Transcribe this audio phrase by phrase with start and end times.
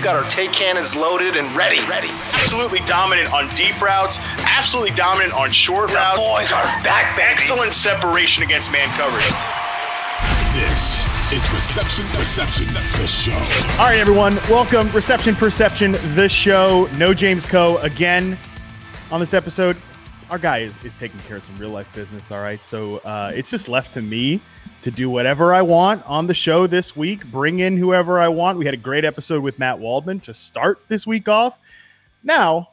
[0.00, 1.78] We've got our take cannons loaded and ready.
[1.86, 2.08] Ready.
[2.32, 4.18] Absolutely dominant on deep routes.
[4.46, 6.16] Absolutely dominant on short the routes.
[6.16, 7.28] boys are back, baby.
[7.30, 9.26] Excellent separation against man coverage.
[10.54, 13.34] This is Reception Perception, the show.
[13.72, 14.36] All right, everyone.
[14.48, 14.90] Welcome.
[14.92, 16.88] Reception Perception, the show.
[16.96, 18.38] No James Koh again
[19.10, 19.76] on this episode.
[20.30, 22.30] Our guy is, is taking care of some real life business.
[22.30, 22.62] All right.
[22.62, 24.40] So uh, it's just left to me
[24.82, 28.56] to do whatever I want on the show this week, bring in whoever I want.
[28.56, 31.58] We had a great episode with Matt Waldman to start this week off.
[32.22, 32.68] Now,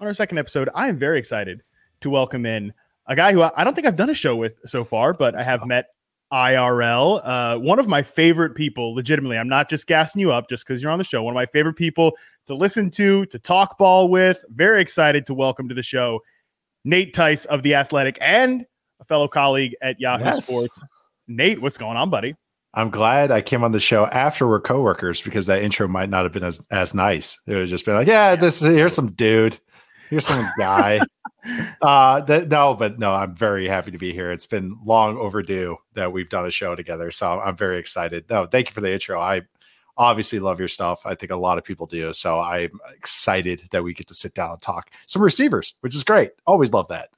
[0.00, 1.62] on our second episode, I am very excited
[2.00, 2.72] to welcome in
[3.06, 5.42] a guy who I don't think I've done a show with so far, but I
[5.42, 5.90] have met
[6.32, 7.20] IRL.
[7.22, 9.36] Uh, one of my favorite people, legitimately.
[9.36, 11.22] I'm not just gassing you up just because you're on the show.
[11.22, 14.42] One of my favorite people to listen to, to talk ball with.
[14.48, 16.22] Very excited to welcome to the show
[16.86, 18.64] Nate Tice of The Athletic and
[19.00, 20.46] a fellow colleague at Yahoo Yes.
[20.46, 20.80] Sports.
[21.26, 22.36] Nate, what's going on, buddy?
[22.74, 26.24] I'm glad I came on the show after we're coworkers because that intro might not
[26.24, 27.38] have been as, as nice.
[27.46, 29.58] It would have just been like, yeah, this here's some dude,
[30.10, 31.00] here's some guy.
[31.82, 34.30] uh, that no, but no, I'm very happy to be here.
[34.30, 38.26] It's been long overdue that we've done a show together, so I'm very excited.
[38.30, 39.20] No, thank you for the intro.
[39.20, 39.42] I
[39.96, 41.06] obviously love your stuff.
[41.06, 44.34] I think a lot of people do, so I'm excited that we get to sit
[44.34, 46.32] down and talk some receivers, which is great.
[46.46, 47.10] Always love that.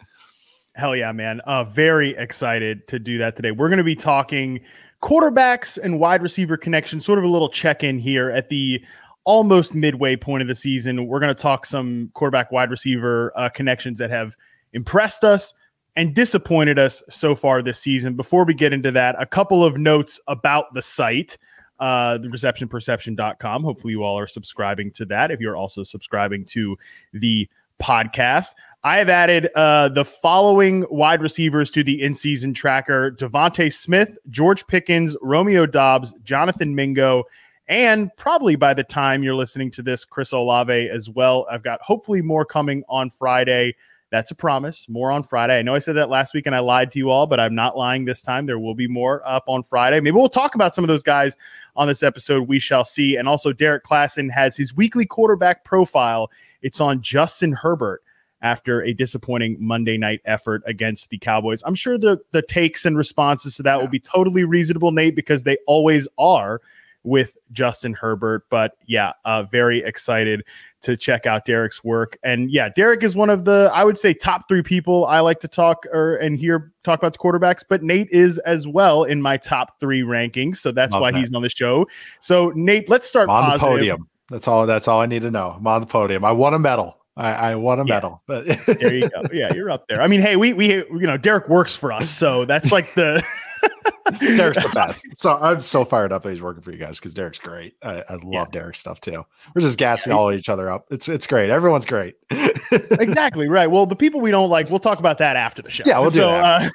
[0.74, 1.40] Hell yeah, man.
[1.40, 3.50] Uh, very excited to do that today.
[3.50, 4.60] We're going to be talking
[5.02, 8.80] quarterbacks and wide receiver connection, sort of a little check in here at the
[9.24, 11.06] almost midway point of the season.
[11.06, 14.36] We're going to talk some quarterback wide receiver uh, connections that have
[14.72, 15.52] impressed us
[15.96, 18.14] and disappointed us so far this season.
[18.14, 21.36] Before we get into that, a couple of notes about the site.
[21.78, 23.62] Uh, the receptionperception.com.
[23.62, 25.30] Hopefully, you all are subscribing to that.
[25.30, 26.76] If you're also subscribing to
[27.12, 27.48] the
[27.80, 33.72] podcast, I have added uh, the following wide receivers to the in season tracker DeVonta
[33.72, 37.24] Smith, George Pickens, Romeo Doubs, Jonathan Mingo,
[37.68, 41.46] and probably by the time you're listening to this, Chris Olave as well.
[41.50, 43.74] I've got hopefully more coming on Friday.
[44.10, 44.88] That's a promise.
[44.88, 45.58] More on Friday.
[45.58, 47.54] I know I said that last week and I lied to you all, but I'm
[47.54, 48.46] not lying this time.
[48.46, 50.00] There will be more up on Friday.
[50.00, 51.36] Maybe we'll talk about some of those guys
[51.76, 52.48] on this episode.
[52.48, 53.16] We shall see.
[53.16, 56.30] And also, Derrik Klassen has his weekly quarterback profile.
[56.62, 58.02] It's on Justin Herbert
[58.40, 61.62] after a disappointing Monday night effort against the Cowboys.
[61.66, 65.42] I'm sure the the takes and responses to that will be totally reasonable, Nate, because
[65.42, 66.60] they always are
[67.02, 68.44] with Justin Herbert.
[68.48, 70.44] But yeah, uh, very excited
[70.82, 72.16] to check out Derrik's work.
[72.22, 75.40] And yeah, Derrik is one of the I would say top three people I like
[75.40, 77.64] to talk or and hear talk about the quarterbacks.
[77.68, 81.18] But Nate is as well in my top three rankings, so that's Love why that.
[81.18, 81.86] he's on the show.
[82.20, 84.08] So Nate, let's start I'm on the podium.
[84.30, 84.66] That's all.
[84.66, 85.54] That's all I need to know.
[85.56, 86.24] I'm on the podium.
[86.24, 86.96] I won a medal.
[87.16, 87.94] I, I won a Yeah.
[87.94, 88.22] medal.
[88.28, 89.22] But there you go.
[89.32, 90.00] Yeah, you're up there.
[90.00, 93.24] I mean, hey, we we you know Derrik works for us, so that's like the
[94.20, 95.06] Derrik's the best.
[95.14, 97.74] So I'm so fired up that he's working for you guys because Derrik's great.
[97.82, 98.44] I, I love Yeah.
[98.50, 99.24] Derrik's stuff too.
[99.54, 100.86] We're just gassing all each other up.
[100.90, 101.50] It's it's great.
[101.50, 102.14] Everyone's great.
[102.70, 103.66] exactly right.
[103.70, 105.84] Well, the people we don't like, we'll talk about that after the show.
[105.86, 106.72] Yeah, we'll do that.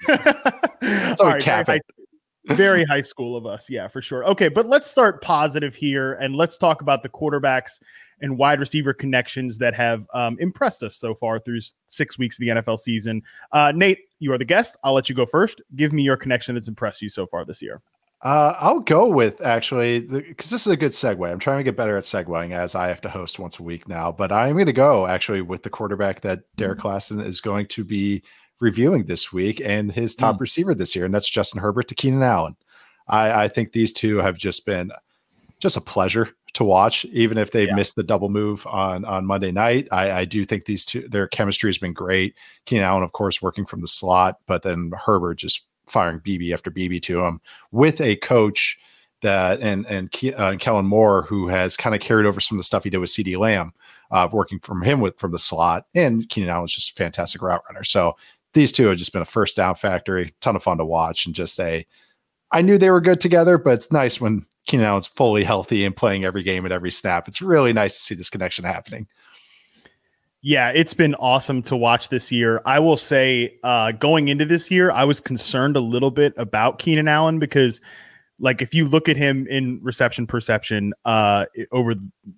[0.82, 1.80] Uh, all right, cap very,
[2.48, 4.26] high, very high school of us, yeah, for sure.
[4.26, 7.80] Okay, but let's start positive here, and let's talk about the quarterbacks
[8.24, 12.40] and wide receiver connections that have um, impressed us so far through six weeks of
[12.40, 13.22] the NFL season.
[13.52, 14.78] Uh, Nate, you are the guest.
[14.84, 15.62] I'll let you go first.
[15.76, 17.82] Give me your connection that's impressed you so far this year.
[18.22, 21.30] Uh, I'll go with actually because this is a good segue.
[21.30, 23.90] I'm trying to get better at segueing as I have to host once a week
[23.90, 24.14] now.
[24.14, 27.84] But I'm going to go actually with the quarterback that Derrik Klassen is going to
[27.84, 28.24] be
[28.62, 32.24] reviewing this week and his top receiver this year, and that's Justin Herbert to Keenan
[32.24, 32.56] Allen.
[33.10, 34.90] I, I think these two have just been
[35.60, 37.76] just a pleasure to watch, even if they've Yeah.
[37.76, 39.88] missed the double move on on Monday night.
[39.92, 42.36] I, I do think these two their chemistry has been great.
[42.66, 46.72] Keenan Allen, of course, working from the slot, but then Herbert just firing BB after
[46.72, 47.42] BB to him
[47.72, 48.78] with a coach
[49.22, 52.60] that and and Ke- uh, Kellen Moore who has kind of carried over some of
[52.60, 53.74] the stuff he did with CeeDee Lamb,
[54.12, 57.64] uh, working from him with from the slot, and Keenan Allen's just a fantastic route
[57.70, 57.84] runner.
[57.84, 58.16] So
[58.54, 61.34] these two have just been a first down factory, ton of fun to watch, and
[61.34, 61.88] just say.
[62.52, 65.96] I knew they were good together, but it's nice when Keenan Allen's fully healthy and
[65.96, 67.28] playing every game and every snap.
[67.28, 69.08] It's really nice to see this connection happening.
[70.42, 72.62] Yeah, it's been awesome to watch this year.
[72.66, 76.80] I will say, uh, going into this year, I was concerned a little bit about
[76.80, 77.80] Keenan Allen because
[78.40, 81.94] like if you look at him in reception perception uh over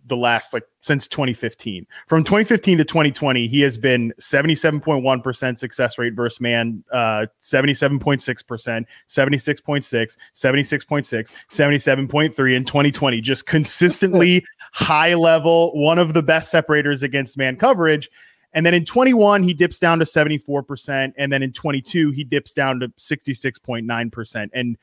[0.08, 6.14] the last like since 2015 from 2015 to 2020 he has been 77.1% success rate
[6.14, 16.14] versus man uh 77.6% 76.6 76.6 77.3 in 2020 just consistently high level one of
[16.14, 18.10] the best separators against man coverage
[18.56, 21.12] and then in 21, he dips down to 74%.
[21.18, 24.50] And then in 22, he dips down to 66.9%.
[24.54, 24.78] And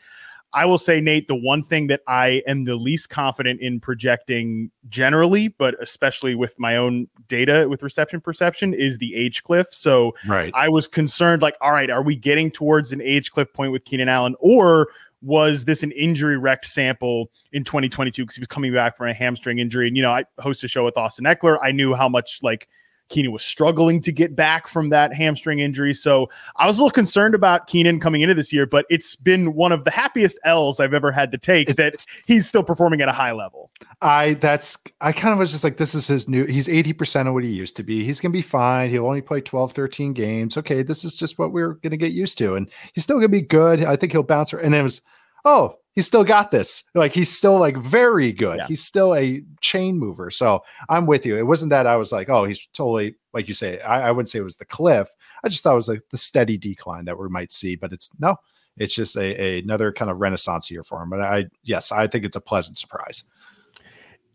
[0.54, 4.70] I will say, Nate, the one thing that I am the least confident in projecting
[4.88, 9.68] generally, but especially with my own data with reception perception, is the age cliff.
[9.70, 10.52] So Right.
[10.54, 13.84] I was concerned, like, all right, are we getting towards an age cliff point with
[13.84, 14.88] Keenan Allen, or
[15.22, 19.14] was this an injury wrecked sample in 2022 because he was coming back from a
[19.14, 19.86] hamstring injury?
[19.86, 21.58] And you know, I host a show with Austin Ekeler.
[21.62, 22.68] I knew how much like
[23.08, 25.94] Keenan was struggling to get back from that hamstring injury.
[25.94, 29.54] So I was a little concerned about Keenan coming into this year, but it's been
[29.54, 33.08] one of the happiest L's I've ever had to take that he's still performing at
[33.08, 33.70] a high level.
[34.00, 37.34] I that's I kind of was just like this is his new he's 80% of
[37.34, 38.04] what he used to be.
[38.04, 38.90] He's going to be fine.
[38.90, 40.56] He'll only play 12 13 games.
[40.56, 43.24] Okay, this is just what we're going to get used to and he's still going
[43.24, 43.84] to be good.
[43.84, 45.02] I think he'll bounce and then it was
[45.44, 46.84] oh, he's still got this.
[46.94, 48.58] Like he's still like very good.
[48.58, 48.66] Yeah.
[48.66, 50.30] He's still a chain mover.
[50.30, 51.36] So I'm with you.
[51.36, 53.80] It wasn't that I was like, oh, he's totally like you say.
[53.80, 55.08] I, I wouldn't say it was the cliff.
[55.44, 58.10] I just thought it was like the steady decline that we might see, but it's
[58.18, 58.36] no,
[58.76, 61.10] it's just a, a another kind of renaissance year for him.
[61.10, 63.24] But I yes, I think it's a pleasant surprise.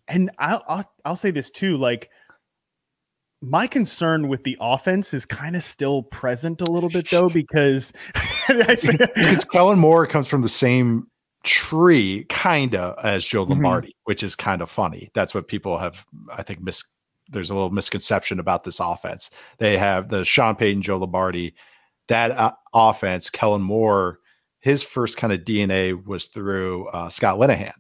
[0.10, 2.10] And I'll, I'll I'll say this too, like
[3.42, 7.94] my concern with the offense is kind of still present a little bit though, because
[8.48, 11.08] because Kellen Moore comes from the same
[11.48, 13.50] tree, kind of as Joe Mhm.
[13.50, 15.10] Lombardi, which is kind of funny.
[15.14, 16.84] That's what people have, I think, mis.
[17.30, 19.32] There's a little misconception about this offense.
[19.58, 21.56] They have the Sean Payton, Joe Lombardi,
[22.08, 23.30] that uh, offense.
[23.30, 24.20] Kellen Moore,
[24.60, 27.74] his first kind of DNA was through uh, Scott Linehan,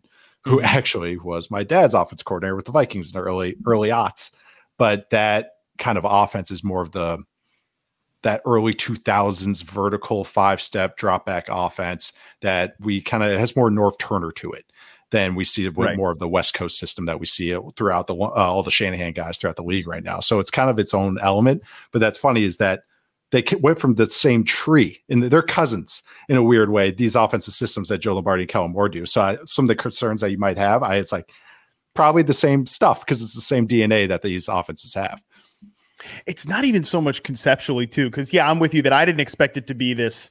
[0.44, 4.31] who actually was my dad's offense coordinator with the Vikings in the early early aughts.
[4.78, 7.19] But that kind of offense is more of the
[8.27, 13.69] that early 2000s vertical five step drop back offense that we kind of has more
[13.69, 14.65] Norv Turner to it
[15.12, 15.95] than we see with Right.
[15.95, 19.13] more of the West Coast system that we see throughout the uh, all the Shanahan
[19.13, 20.19] guys throughout the league right now.
[20.19, 21.63] So it's kind of its own element.
[21.94, 22.81] But that's funny is that
[23.31, 26.91] they went from the same tree and they're cousins in a weird way.
[26.91, 29.06] These offensive systems that Joe Lombardi and Kellen Moore do.
[29.06, 31.31] So I, some of the concerns that you might have, I it's like
[31.94, 35.21] probably the same stuff because it's the same DNA that these offenses have.
[36.25, 39.19] It's not even so much conceptually too because yeah i'm with you that i didn't
[39.21, 40.29] expect it to be this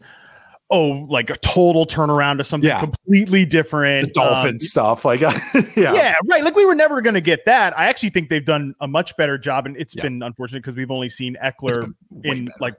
[0.70, 2.80] oh like a total turnaround to something Yeah.
[2.80, 5.32] completely different The Dolphin Um, stuff, like yeah,
[5.76, 6.14] yeah.
[6.28, 8.88] right like we were never going to get that i actually think they've done a
[8.88, 10.02] much better job and it's Yeah.
[10.02, 11.92] been unfortunate because we've only seen ekeler
[12.24, 12.56] in better.
[12.60, 12.74] like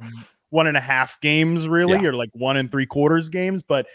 [0.49, 3.85] one and a half games really or like one and three quarters games but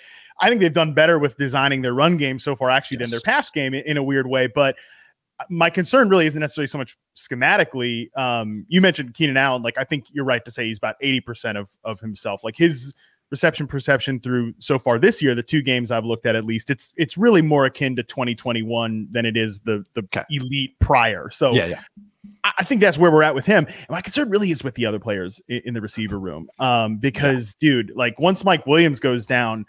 [0.40, 3.18] i think they've done better with designing their run game so far actually than their
[3.24, 3.24] Yes.
[3.24, 4.76] pass game in, in a weird way but
[5.50, 8.08] my concern really isn't necessarily so much schematically.
[8.16, 9.62] Um, you mentioned Keenan Allen.
[9.62, 12.42] Like, I think you're right to say he's about 80% of, of himself.
[12.44, 12.94] Like his
[13.30, 16.70] reception perception through so far this year, the two games I've looked at at least,
[16.70, 20.24] it's it's really more akin to 2021 than it is the the Okay.
[20.30, 21.30] elite prior.
[21.30, 21.80] So yeah, yeah.
[22.44, 23.66] I, I think that's where we're at with him.
[23.66, 26.48] And my concern really is with the other players in, in the receiver room.
[26.58, 29.64] Um, because dude, like once Mike Williams goes down,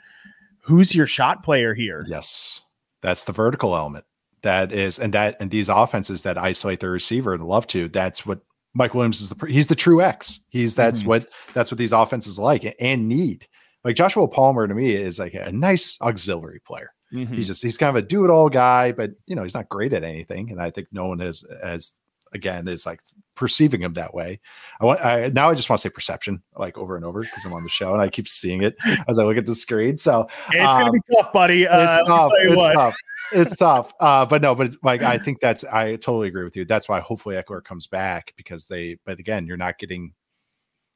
[0.59, 2.05] who's your shot player here?
[2.07, 2.59] Yes.
[3.01, 4.05] That's the vertical element.
[4.43, 8.25] That is, and that, and these offenses that isolate the receiver and love to, that's
[8.25, 8.39] what
[8.73, 10.45] Mike Williams is the, he's the true X.
[10.49, 11.07] He's, that's Mhm.
[11.07, 13.47] what, that's what these offenses like and need.
[13.83, 16.89] Like Joshua Palmer to me is like a nice auxiliary player.
[17.13, 17.33] Mhm.
[17.35, 19.69] He's just, he's kind of a do it all guy, but you know, he's not
[19.69, 20.51] great at anything.
[20.51, 21.93] And I think no one has as
[22.33, 23.01] again, is like
[23.35, 24.39] perceiving him that way.
[24.79, 27.45] I want, I, now I just want to say perception like over and over because
[27.45, 28.75] I'm on the show and I keep seeing it
[29.07, 29.97] as I look at the screen.
[29.97, 31.67] So, It's gonna um, be tough, buddy.
[31.67, 32.31] Uh, it's tough.
[32.39, 32.73] It's what.
[32.73, 32.95] tough.
[33.31, 33.93] It's tough.
[33.99, 36.65] Uh, but no, but like I think that's I totally agree with you.
[36.65, 38.97] That's why hopefully Ekeler comes back because they.
[39.05, 40.13] But again, you're not getting.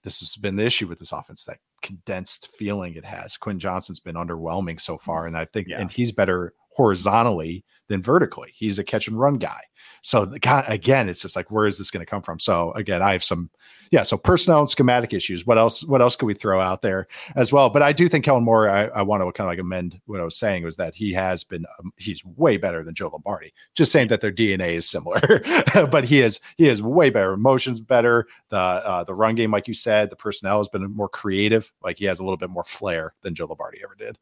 [0.04, 3.36] This has been the issue with this offense that condensed feeling it has.
[3.36, 5.80] Quentin Johnston's been underwhelming so far, and I think Yeah.
[5.82, 8.52] and he's better horizontally than vertically.
[8.54, 9.62] He's a catch and run guy.
[10.04, 12.40] So the guy again, it's just like where is this going to come from?
[12.40, 13.50] So again, I have some,
[13.90, 14.04] yeah.
[14.04, 15.48] So personnel and schematic issues.
[15.48, 15.84] What else?
[15.84, 17.70] What else could we throw out there as well?
[17.70, 18.70] But I do think Kellen Moore.
[18.70, 21.14] I, I want to kind of like amend what I was saying was that he
[21.14, 21.66] has been.
[21.80, 23.54] Um, he's way better than Joe Lombardi.
[23.76, 25.42] Just saying that their DNA is similar,
[25.90, 27.34] but he is he is way better.
[27.34, 28.28] Emotions better.
[28.50, 31.74] The uh, the run game, like you said, the personnel has been more creative.
[31.82, 34.18] Like he has a little bit more flair than Joe Lombardi ever did.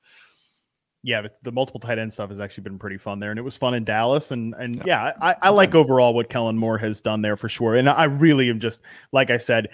[1.06, 3.44] Yeah, the, the multiple tight end stuff has actually been pretty fun there, and it
[3.44, 4.32] was fun in Dallas.
[4.32, 7.76] And and yeah, I, I like overall what Kellen Moore has done there for sure.
[7.76, 8.82] And I really am just
[9.12, 9.70] like I said,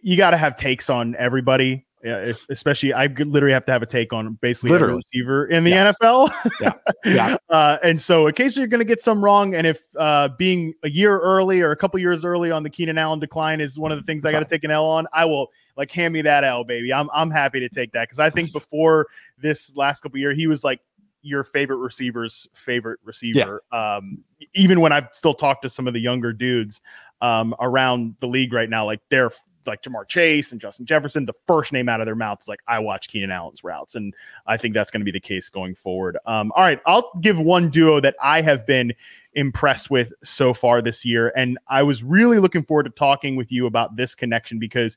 [0.00, 3.86] you got to have takes on everybody Yeah, especially I literally have to have a
[3.86, 5.94] take on basically every receiver in the Yes.
[6.02, 6.32] NFL.
[6.60, 6.72] Yeah.
[7.04, 7.36] Yeah.
[7.50, 9.54] Uh, and so occasionally you're going to get some wrong.
[9.54, 12.96] And if uh, being a year early or a couple years early on the Keenan
[12.96, 15.24] Allen decline is one of the things I got to take an L on, I
[15.26, 16.92] will like hand me that L, baby.
[16.92, 19.06] I'm I'm happy to take that because I think before
[19.38, 20.80] this last couple year he was like
[21.22, 23.62] your favorite receiver's favorite receiver.
[23.72, 24.18] Um,
[24.54, 26.80] even when I've still talked to some of the younger dudes
[27.20, 29.30] um, around the league right now, like they're
[29.66, 32.60] like Ja'Marr Chase and Justin Jefferson, the first name out of their mouth is like,
[32.66, 33.94] I watch Keenan Allen's routes.
[33.94, 34.14] And
[34.46, 36.18] I think that's going to be the case going forward.
[36.26, 38.92] Um, all right, I'll give one duo that I have been
[39.34, 41.32] impressed with so far this year.
[41.36, 44.96] And I was really looking forward to talking with you about this connection because,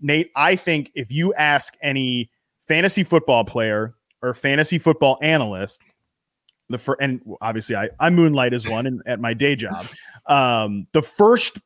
[0.00, 2.30] Nate, I think if you ask any
[2.68, 5.80] fantasy football player or fantasy football analyst,
[6.68, 9.86] the fir- and obviously I, I moonlight as one in, at my day job.
[10.28, 11.60] Um, the first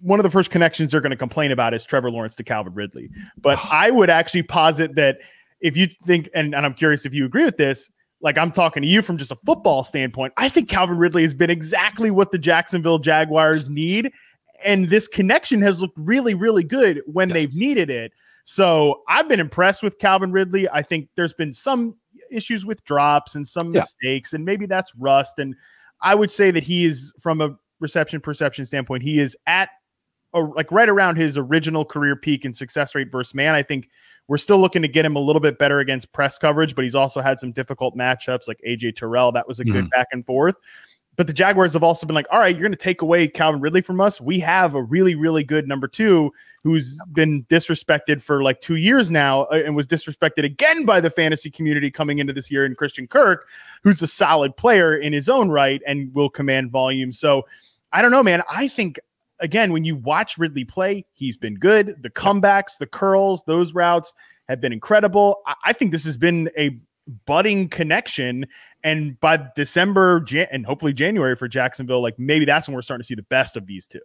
[0.00, 2.74] one of the first connections they're going to complain about is Trevor Lawrence to Calvin
[2.74, 3.08] Ridley.
[3.40, 5.18] But I would actually posit that
[5.60, 7.90] if you think, and, and I'm curious if you agree with this,
[8.22, 11.34] like I'm talking to you from just a football standpoint, I think Calvin Ridley has
[11.34, 14.10] been exactly what the Jacksonville Jaguars need.
[14.64, 17.38] And this connection has looked really, really good when Yes.
[17.38, 18.12] they've needed it.
[18.44, 20.68] So I've been impressed with Calvin Ridley.
[20.68, 21.96] I think there's been some
[22.30, 23.80] issues with drops and some Yeah.
[23.80, 25.38] mistakes, and maybe that's rust.
[25.38, 25.54] And
[26.00, 29.70] I would say that he is, from a reception perception standpoint, he is at
[30.32, 33.54] or like right around his original career peak in success rate versus man.
[33.54, 33.88] I think
[34.28, 36.94] we're still looking to get him a little bit better against press coverage, but he's
[36.94, 39.32] also had some difficult matchups like AJ Terrell.
[39.32, 39.88] That was a good mm-hmm.
[39.88, 40.54] back and forth.
[41.20, 43.60] But the Jaguars have also been like, all right, you're going to take away Calvin
[43.60, 44.22] Ridley from us.
[44.22, 46.32] We have a really, really good number two
[46.64, 51.10] who's been disrespected for like two years now uh, and was disrespected again by the
[51.10, 53.46] fantasy community coming into this year in Christian Kirk,
[53.82, 57.12] who's a solid player in his own right and will command volume.
[57.12, 57.46] So
[57.92, 58.42] I don't know, man.
[58.50, 58.98] I think
[59.40, 61.96] again, when you watch Ridley play, he's been good.
[62.00, 64.14] The comebacks, the curls, those routes
[64.48, 65.42] have been incredible.
[65.46, 66.80] I, I think this has been a
[67.26, 68.46] budding connection.
[68.82, 73.02] And by December Jan- and hopefully January for Jacksonville, like maybe that's when we're starting
[73.02, 74.00] to see the best of these two.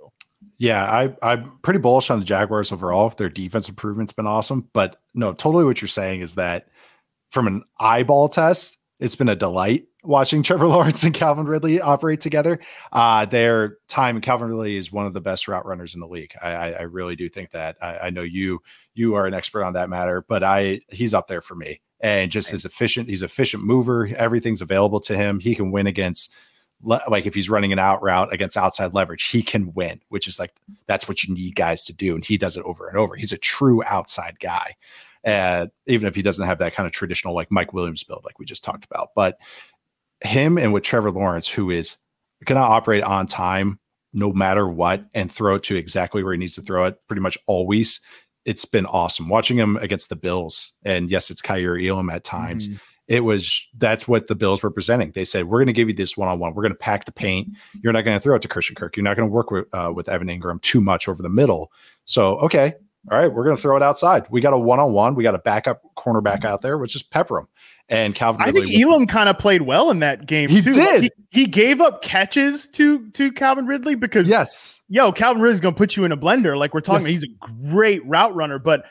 [0.58, 3.10] Yeah, I, I'm pretty bullish on the Jaguars overall.
[3.10, 4.70] Their defense improvement's been awesome.
[4.74, 6.67] But no, totally what you're saying is that
[7.32, 12.22] from an eyeball test, it's been a delight watching Trevor Lawrence and Calvin Ridley operate
[12.22, 12.60] together.
[12.91, 16.34] Uh, their time, Calvin Ridley is one of the best route runners in the league.
[16.41, 17.77] I, I, I really do think that.
[17.82, 18.60] I, I know you
[18.94, 21.82] you are an expert on that matter, but I he's up there for me.
[22.05, 24.07] And just as efficient, he's efficient mover.
[24.15, 25.39] Everything's available to him.
[25.39, 26.31] He can win against
[26.83, 30.39] like if he's running an out route against outside leverage, he can win, which is
[30.39, 30.53] like
[30.85, 32.13] that's what you need guys to do.
[32.13, 33.15] And he does it over and over.
[33.15, 34.75] He's a true outside guy.
[35.24, 38.38] And even if he doesn't have that kind of traditional like Mike Williams build, like
[38.38, 39.39] we just talked about, but
[40.21, 41.97] him and with Trevor Lawrence, who is
[42.43, 43.79] going to operate on time
[44.13, 47.21] no matter what and throw it to exactly where he needs to throw it pretty
[47.21, 48.00] much always.
[48.45, 50.73] It's been awesome watching him against the Bills.
[50.83, 52.67] And yes, it's Kaiir Elam at times.
[52.67, 52.77] Mm-hmm.
[53.07, 55.11] It was that's what the Bills were presenting.
[55.11, 56.55] They said, We're going to give you this one on one.
[56.55, 57.49] We're going to pack the paint.
[57.49, 57.79] Mm-hmm.
[57.83, 58.95] You're not going to throw it to Christian Kirk.
[58.97, 61.71] You're not going to work with, uh, with Evan Engram too much over the middle.
[62.05, 62.73] So, okay.
[63.11, 63.31] All right.
[63.31, 64.25] We're going to throw it outside.
[64.31, 65.13] We got a one on one.
[65.13, 66.47] We got a backup cornerback mm-hmm.
[66.47, 67.47] out there, which is pepper him.
[67.87, 70.49] And Calvin I Ridley think Elam kind of played well in that game.
[70.49, 70.71] He too.
[70.71, 71.03] did.
[71.03, 71.11] He,
[71.41, 74.81] he gave up catches to to Calvin Ridley because Yes.
[74.89, 76.57] yo, Calvin Ridley's gonna put you in a blender.
[76.57, 77.21] Like we're talking, Yes.
[77.21, 78.85] he's a great route runner, but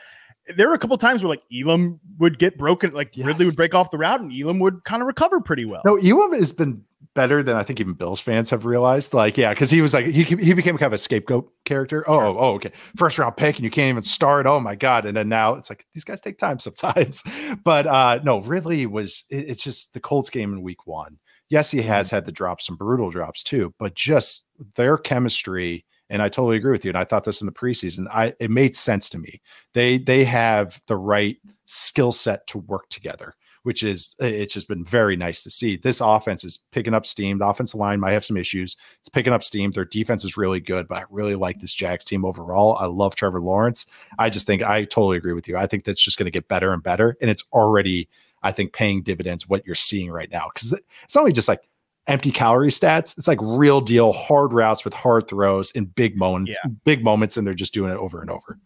[0.55, 3.75] there were a couple times where like Elam would get broken, like Ridley would break
[3.75, 5.81] off the route, and Elam would kind of recover pretty well.
[5.83, 6.81] No, Elam has been
[7.15, 9.13] better than I think even Bills fans have realized.
[9.13, 12.07] Like, yeah, because he was like he he became kind of a scapegoat character.
[12.07, 14.45] Oh, oh, oh, okay, first round pick, and you can't even start.
[14.45, 15.05] Oh my god!
[15.05, 17.23] And then now it's like these guys take time sometimes.
[17.63, 19.23] But uh no, Ridley was.
[19.29, 21.17] It, it's just the Colts game in Week One.
[21.49, 25.85] Yes, he has had the drops, some brutal drops too, but just their chemistry.
[26.09, 26.89] And I totally agree with you.
[26.89, 28.07] And I thought this in the preseason.
[28.11, 29.41] I it made sense to me.
[29.73, 33.33] They they have the right skill set to work together
[33.65, 35.75] which is it's just been very nice to see.
[35.75, 37.39] This offense is picking up steam.
[37.39, 38.77] The offensive line might have some issues.
[38.99, 39.71] It's picking up steam.
[39.71, 42.77] Their defense is really good, but I really like this Jags team overall.
[42.77, 43.87] I love Trevor Lawrence.
[44.19, 45.57] I just think I totally agree with you.
[45.57, 47.17] I think that's just going to get better and better.
[47.21, 48.07] And it's already,
[48.43, 50.51] I think, paying dividends what you're seeing right now.
[50.53, 50.71] Because
[51.03, 51.67] it's not only just like
[52.07, 56.57] empty calorie stats, it's like real deal hard routes with hard throws in big moments,
[56.83, 58.59] big moments, and they're just doing it over and over.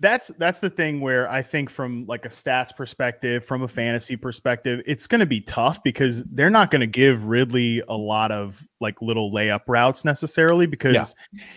[0.00, 4.16] that's that's the thing where I think from like a stats perspective, from a fantasy
[4.16, 8.32] perspective, it's going to be tough because they're not going to give Ridley a lot
[8.32, 11.14] of like little layup routes necessarily because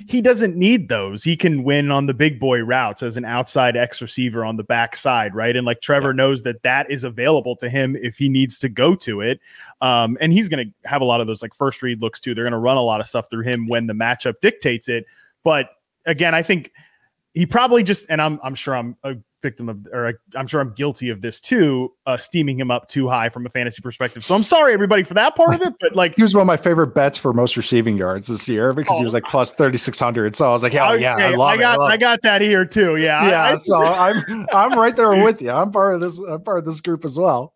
[0.07, 1.23] he doesn't need those.
[1.23, 4.63] He can win on the big boy routes as an outside X receiver on the
[4.63, 5.55] backside, right?
[5.55, 8.93] And like Trevor knows that that is available to him if he needs to go
[8.95, 9.39] to it.
[9.83, 12.33] Um, and he's going to have a lot of those like first read looks too.
[12.33, 15.05] They're going to run a lot of stuff through him when the matchup dictates it.
[15.43, 15.69] But
[16.05, 16.71] again, I think
[17.33, 20.61] he probably just and I'm I'm sure I'm a victim of, or I, I'm sure
[20.61, 24.23] I'm guilty of this too, uh, steaming him up too high from a fantasy perspective.
[24.23, 26.47] So I'm sorry everybody for that part of it, but like He was one of
[26.47, 30.37] my favorite bets for most receiving yards this year because he was like plus 3600.
[30.37, 31.81] So I was like, yeah, yeah, I okay, love got it.
[31.81, 31.99] I, I it.
[31.99, 32.95] got that here too.
[32.95, 35.51] Yeah, I- yeah, I- so I'm I'm right there with you.
[35.51, 36.17] I'm part of this.
[36.19, 37.53] I'm part of this group as well.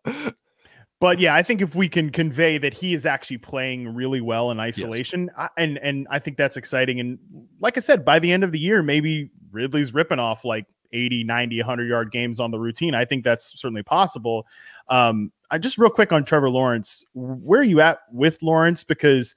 [1.00, 4.50] But yeah, I think if we can convey that he is actually playing really well
[4.50, 6.98] in isolation, I, and and I think that's exciting.
[6.98, 7.18] And
[7.60, 11.24] like I said, by the end of the year, maybe Ridley's ripping off like 80,
[11.24, 12.94] 90, 100 yard games on the routine.
[12.94, 14.46] I think that's certainly possible.
[14.88, 18.82] Um, I just real quick on Trevor Lawrence, where are you at with Lawrence?
[18.82, 19.34] Because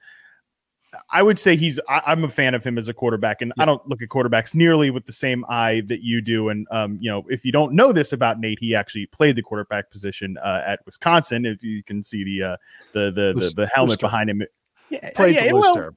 [1.10, 3.64] I would say he's I, I'm a fan of him as a quarterback, and I
[3.64, 6.50] don't look at quarterbacks nearly with the same eye that you do.
[6.50, 9.42] And um, you know, if you don't know this about Nate, he actually played the
[9.42, 11.46] quarterback position uh, at Wisconsin.
[11.46, 12.56] If you can see the uh,
[12.92, 14.42] the the the, the helmet behind him,
[14.92, 15.96] yeah, Played yeah, well, term.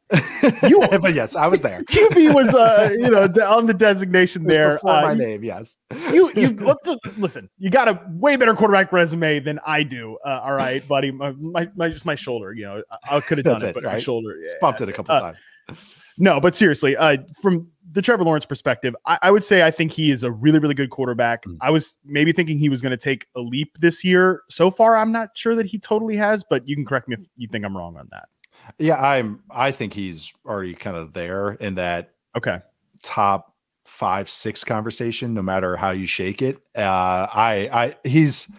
[0.64, 1.84] you- but yes, I was there.
[1.90, 4.74] QB was uh you know on the designation It there.
[4.76, 5.78] before Uh, my you- name, yes.
[6.12, 6.50] you you
[7.18, 7.50] listen.
[7.58, 10.18] You got a way better quarterback resume than I do.
[10.26, 11.12] Uh, all right, buddy.
[11.12, 12.54] My, my, my just my shoulder.
[12.54, 14.38] You know, I, I could have done it, it, but my shoulder.
[14.42, 15.38] Yeah, Just bumped it a couple Uh, times.
[16.18, 19.92] No, but seriously, uh, from the Trevor Lawrence perspective, I, I would say I think
[19.92, 21.44] he is a really, really good quarterback.
[21.44, 21.58] Mm.
[21.60, 24.42] I was maybe thinking he was going to take a leap this year.
[24.50, 27.26] So far, I'm not sure that he totally has, but you can correct me if
[27.36, 28.30] you think I'm wrong on that.
[28.80, 29.42] Yeah, I'm.
[29.52, 32.60] I think he's already kind of there in that Okay.
[33.02, 33.54] top
[33.86, 35.34] five, six conversation.
[35.34, 38.52] No matter how you shake it, uh, I, I, he's.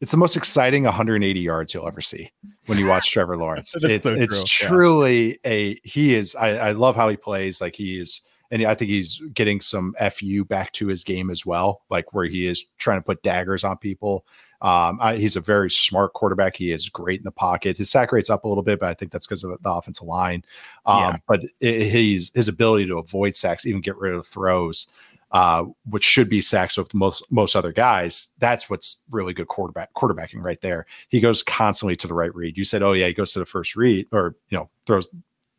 [0.00, 2.28] It's the most exciting 180 yards you'll ever see
[2.66, 3.72] when you watch Trevor Lawrence.
[3.82, 4.68] It's so it's true, yeah.
[4.68, 6.34] truly a he is.
[6.34, 7.60] I, I love how he plays.
[7.60, 11.46] Like he is, and I think he's getting some fu back to his game as
[11.46, 11.82] well.
[11.88, 14.26] Like where he is trying to put daggers on people.
[14.62, 16.56] Um, I, he's a very smart quarterback.
[16.56, 17.76] He is great in the pocket.
[17.76, 20.06] His sack rate's up a little bit, but I think that's because of the offensive
[20.06, 20.44] line.
[20.86, 21.16] Um, Yeah.
[21.26, 24.86] But it, he's his ability to avoid sacks, even get rid of the throws,
[25.32, 28.28] uh, which should be sacks with most most other guys.
[28.38, 30.86] That's what's really good quarterback quarterbacking right there.
[31.08, 32.56] He goes constantly to the right read.
[32.56, 35.10] You said, oh yeah, he goes to the first read, or you know throws,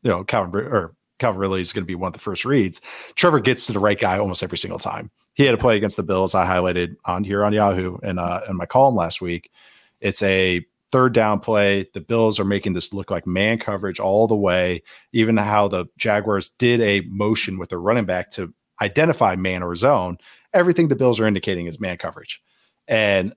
[0.03, 2.79] you know Calvin or Calvin Ridley is going to be one of the first reads.
[3.15, 5.11] Trevor gets to the right guy almost every single time.
[5.33, 6.35] He had a play against the Bills.
[6.35, 9.51] I highlighted on here on Yahoo and uh, in my column last week.
[9.99, 11.87] It's a third down play.
[11.93, 14.83] The Bills are making this look like man coverage all the way.
[15.11, 19.75] Even how the Jaguars did a motion with their running back to identify man or
[19.75, 20.17] zone.
[20.53, 22.43] Everything the Bills are indicating is man coverage.
[22.87, 23.33] And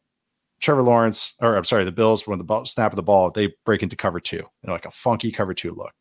[0.61, 3.55] Trevor Lawrence, or I'm sorry, the Bills, when the ball, snap of the ball, they
[3.65, 5.93] break into cover two, you know, like a funky cover two look.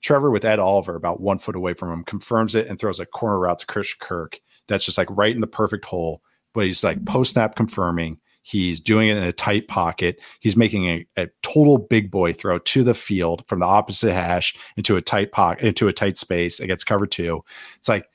[0.00, 3.06] Trevor with Ed Oliver about one foot away from him confirms it and throws a
[3.06, 4.38] corner route to Chris Kirk.
[4.68, 6.22] That's just like right in the perfect hole.
[6.52, 7.12] But he's like mm-hmm.
[7.12, 8.18] post snap confirming.
[8.42, 10.20] He's doing it in a tight pocket.
[10.40, 14.54] He's making a, a total big boy throw to the field from the opposite hash
[14.76, 17.42] into a tight pocket, into a tight space against cover two.
[17.78, 18.06] It's like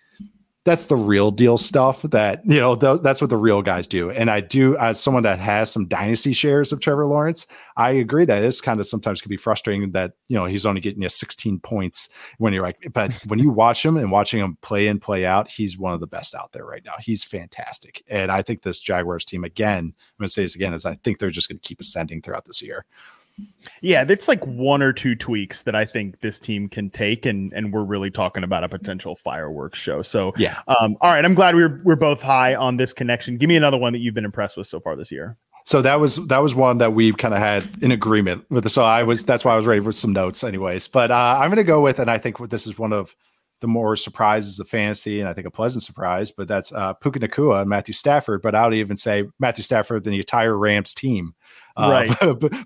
[0.70, 4.12] that's the real deal stuff that you know th- that's what the real guys do.
[4.12, 8.24] And i do as someone that has some dynasty shares of trevor lawrence i agree
[8.26, 11.10] that it's kind of sometimes can be frustrating that you know he's only getting you
[11.10, 15.00] 16 points when you're like but when you watch him and watching him play in
[15.00, 16.94] play out he's one of the best out there right now.
[17.00, 18.04] He's fantastic.
[18.08, 20.94] And i think this jaguars team again i'm going to say this again is i
[20.96, 22.86] think they're just going to keep ascending throughout this year
[23.82, 27.54] Yeah, it's like one or two tweaks that I think this team can take, and
[27.54, 30.02] and we're really talking about a potential fireworks show.
[30.02, 30.60] So Yeah.
[30.68, 33.38] um, all right, I'm glad we're we're both high on this connection.
[33.38, 35.38] Give me another one that you've been impressed with so far this year.
[35.66, 38.70] So that was that was one that we've kind of had in agreement with.
[38.72, 40.88] So I was that's why I was ready for some notes, anyways.
[40.88, 43.16] But uh, I'm going to go with, and I think this is one of
[43.62, 46.32] the more surprises of fantasy, and I think a pleasant surprise.
[46.32, 48.42] But that's uh, Puka Nacua and Matthew Stafford.
[48.42, 51.34] But I would even say Matthew Stafford than the entire Rams team.
[51.80, 52.10] Uh, Right.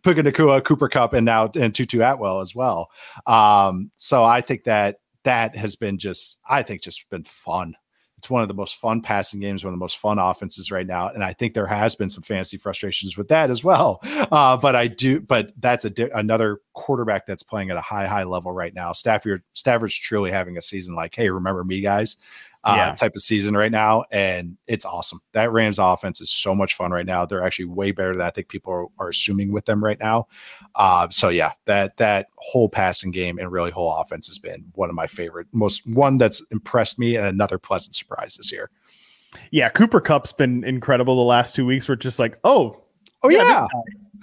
[0.04, 2.90] Puka Nacua, Cooper Kupp, and now and Tutu Atwell as well.
[3.28, 7.76] Um, so I think that that has been just, I think, just been fun.
[8.18, 10.88] It's one of the most fun passing games, one of the most fun offenses right
[10.88, 14.02] now, and I think there has been some fantasy frustrations with that as well.
[14.32, 18.08] Uh, but I do, but that's a di- another quarterback that's playing at a high,
[18.08, 18.92] high level right now.
[18.92, 22.18] Stafford, Stafford's truly having a season like, hey, remember me, guys?
[22.66, 22.96] Uh, Yeah.
[22.96, 25.20] type of season right now, and it's awesome.
[25.34, 27.26] That Rams offense is so much fun right now.
[27.26, 30.28] They're actually way better than I think people are, are assuming with them right now.
[30.76, 34.90] Uh, so yeah, that that whole passing game and really whole offense has been one
[34.90, 38.70] of my favorite, most one that's impressed me, and another pleasant surprise this year.
[39.52, 41.90] Yeah, Cooper Kupp's been incredible the last two weeks.
[41.90, 42.82] We're just like, oh,
[43.24, 43.68] Oh Yeah, yeah,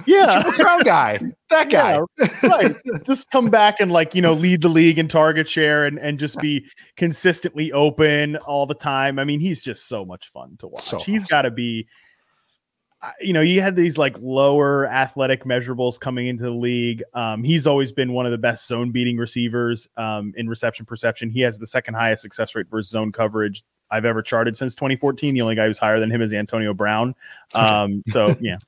[0.07, 2.01] yeah, Triple Crown guy, that guy.
[2.19, 2.77] Yeah, right.
[3.05, 6.19] Just come back and like you know lead the league in target share and and
[6.19, 6.65] just be
[6.97, 9.19] consistently open all the time.
[9.19, 10.83] I mean, he's just so much fun to watch.
[10.83, 11.35] So he's awesome.
[11.35, 11.87] got to be.
[13.23, 17.03] You know, you had these like lower athletic measurables coming into the league.
[17.15, 21.31] Um, he's always been one of the best zone beating receivers um, in reception perception.
[21.31, 25.35] He has the second highest success rate versus zone coverage I've ever charted since 2014.
[25.35, 27.15] The only guy who's higher than him is Antonio Brown.
[27.53, 28.59] Um, so yeah,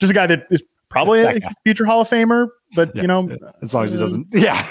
[0.00, 3.28] just a guy that is probably a future Hall of Famer, but Yeah, you know,
[3.62, 4.66] as long as he doesn't, yeah,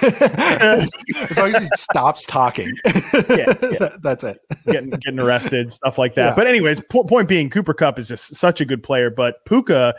[0.59, 2.73] as long as he stops talking,
[3.29, 3.53] Yeah,
[4.01, 4.39] that's it.
[4.65, 6.25] getting getting arrested, stuff like that.
[6.29, 6.35] Yeah.
[6.35, 9.09] But anyways, po- point being, Cooper Kupp is just such a good player.
[9.09, 9.95] But Puka,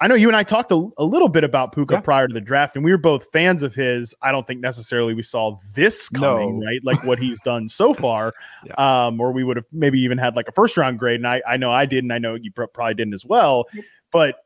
[0.00, 2.00] I know you and I talked a, a little bit about Puka Yeah.
[2.00, 4.14] prior to the draft, and we were both fans of his.
[4.22, 6.66] I don't think necessarily we saw this coming, No.
[6.66, 6.80] right?
[6.84, 8.32] Like what he's done so far,
[8.66, 8.74] Yeah.
[9.06, 11.16] um, or we would have maybe even had like a first round grade.
[11.20, 12.10] And I, I know I didn't.
[12.10, 13.64] I know you probably didn't as well.
[14.10, 14.36] But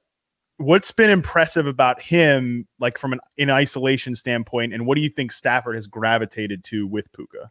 [0.59, 5.09] what's been impressive about him, like from an in isolation standpoint, and what do you
[5.09, 7.51] think Stafford has gravitated to with Puka?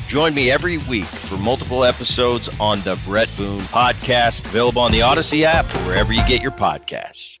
[0.11, 4.99] Join me every week for multiple episodes on the Bret Boone Podcast, available on the
[4.99, 7.40] Audacy app or wherever you get your podcasts.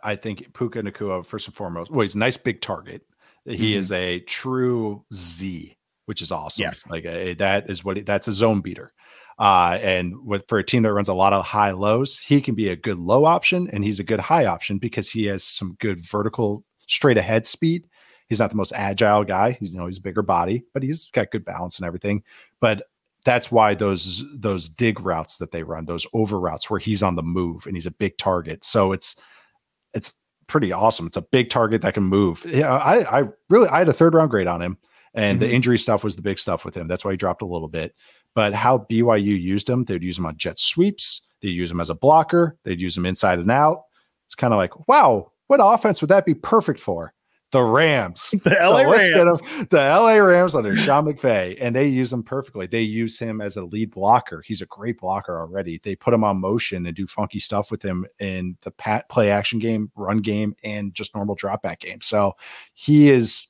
[0.03, 3.01] I- think Puka Nacua, first and foremost, well, he's a nice big target.
[3.45, 3.77] He Mhm.
[3.77, 6.61] is a true Z, which is awesome.
[6.63, 6.89] Yes.
[6.89, 8.93] Like uh, that is what he, that's a zone beater.
[9.39, 12.53] Uh, and with for a team that runs a lot of high lows, he can
[12.53, 15.75] be a good low option and he's a good high option because he has some
[15.79, 17.87] good vertical straight ahead speed.
[18.29, 19.53] He's not the most agile guy.
[19.59, 22.23] He's you know he's a bigger body, but he's got good balance and everything.
[22.59, 22.83] But
[23.25, 27.15] that's why those those dig routes that they run, those over routes where he's on
[27.15, 28.63] the move and he's a big target.
[28.63, 29.15] So it's
[29.93, 30.13] it's
[30.47, 31.07] pretty awesome.
[31.07, 32.45] It's a big target that can move.
[32.47, 34.77] Yeah, I, I really I had a third round grade on him,
[35.13, 35.41] and Mhm.
[35.41, 36.87] the injury stuff was the big stuff with him.
[36.87, 37.95] That's why he dropped a little bit.
[38.35, 41.27] But how BYU used him, they'd use him on jet sweeps.
[41.41, 42.57] They'd use him as a blocker.
[42.63, 43.83] They'd use him inside and out.
[44.25, 47.13] It's kind of like, wow, what offense would that be perfect for?
[47.51, 48.33] The Rams.
[48.43, 49.67] The LA let's get them.
[49.69, 52.65] the LA Rams under Sean McVay, and they use him perfectly.
[52.65, 54.41] They use him as a lead blocker.
[54.45, 55.79] He's a great blocker already.
[55.83, 59.29] They put him on motion and do funky stuff with him in the pat play
[59.29, 62.01] action game, run game, and just normal drop back game.
[62.01, 62.33] So
[62.73, 63.47] he is.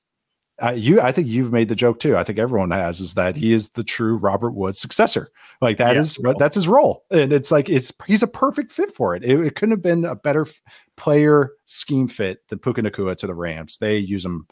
[0.64, 2.16] Uh, you, I think you've made the joke too.
[2.18, 5.30] I think everyone has is that he is the true Robert Woods successor.
[5.60, 6.02] Like that Yeah.
[6.02, 9.24] is what that's his role, and it's like it's he's a perfect fit for it.
[9.24, 10.46] It, it couldn't have been a better
[10.98, 13.78] player scheme fit than Puka Nacua to the Rams.
[13.78, 14.46] They use him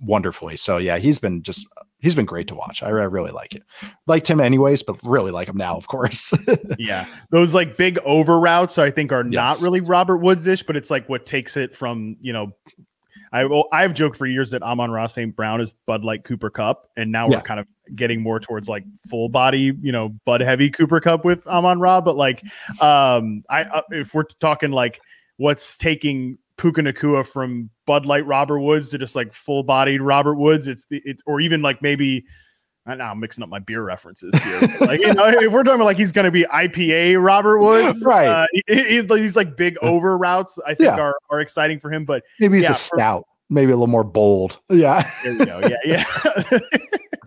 [0.00, 0.56] wonderfully.
[0.56, 1.66] So yeah, he's been just
[2.00, 2.82] he's been great to watch.
[2.82, 3.62] I, I really like it.
[4.06, 6.32] Liked him anyways, but really like him now, of course.
[6.78, 10.90] yeah those like big over routes i think are not really robert woods-ish but it's
[10.90, 12.50] like what takes it from you know
[13.32, 15.34] I, well, I've joked for years that Amon-Ra St.
[15.34, 17.36] Brown is Bud Light Cooper Kupp, and now Yeah.
[17.36, 17.66] we're kind of
[17.96, 22.00] getting more towards like full body, you know, Bud heavy Cooper Kupp with Amon Ra.
[22.00, 22.42] But like,
[22.80, 25.00] um, I uh, if we're talking like
[25.38, 30.34] what's taking Puka Nacua from Bud Light Robert Woods to just like full bodied Robert
[30.36, 32.24] Woods, it's the it's or even like maybe
[32.84, 34.60] I know I'm mixing up my beer references here.
[34.80, 38.02] like, you know, if we're talking about like he's going to be IPA Robert Woods,
[38.06, 38.26] Right.
[38.26, 40.98] Uh, he- he- these like big over routes, I think Yeah.
[41.00, 42.04] are are exciting for him.
[42.04, 44.58] But Maybe he's Yeah, a for- stout, maybe a little more bold.
[44.68, 45.08] Yeah.
[45.22, 45.60] there we go.
[45.68, 46.58] Yeah, yeah.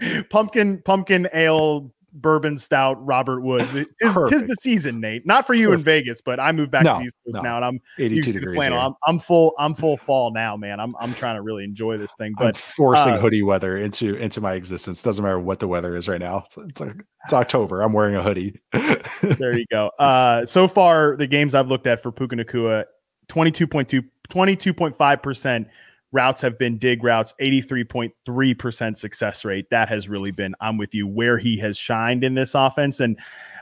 [0.29, 3.75] pumpkin pumpkin ale bourbon stout Robert Woods.
[3.75, 5.25] It is tis the season, Nate.
[5.25, 7.41] Not for you in Vegas, but I moved back No, to East Coast no.
[7.41, 8.67] now, and I'm 82 used to the degrees.
[8.67, 9.53] I'm, I'm full.
[9.59, 10.79] I'm full fall now, man.
[10.79, 12.33] I'm I'm trying to really enjoy this thing.
[12.39, 15.03] I'm But forcing uh, hoodie weather into into my existence.
[15.03, 16.43] Doesn't matter what the weather is right now.
[16.45, 17.81] It's, it's like it's October.
[17.81, 18.59] I'm wearing a hoodie.
[19.21, 19.91] there you go.
[19.99, 22.85] Uh, so far, the games I've looked at for Puka Nacua,
[23.29, 25.65] 22.2, 22.5%
[26.15, 29.69] routes have been dig routes, 83.3% success rate.
[29.69, 32.99] That has really been, I'm with you, where he has shined in this offense.
[32.99, 33.19] And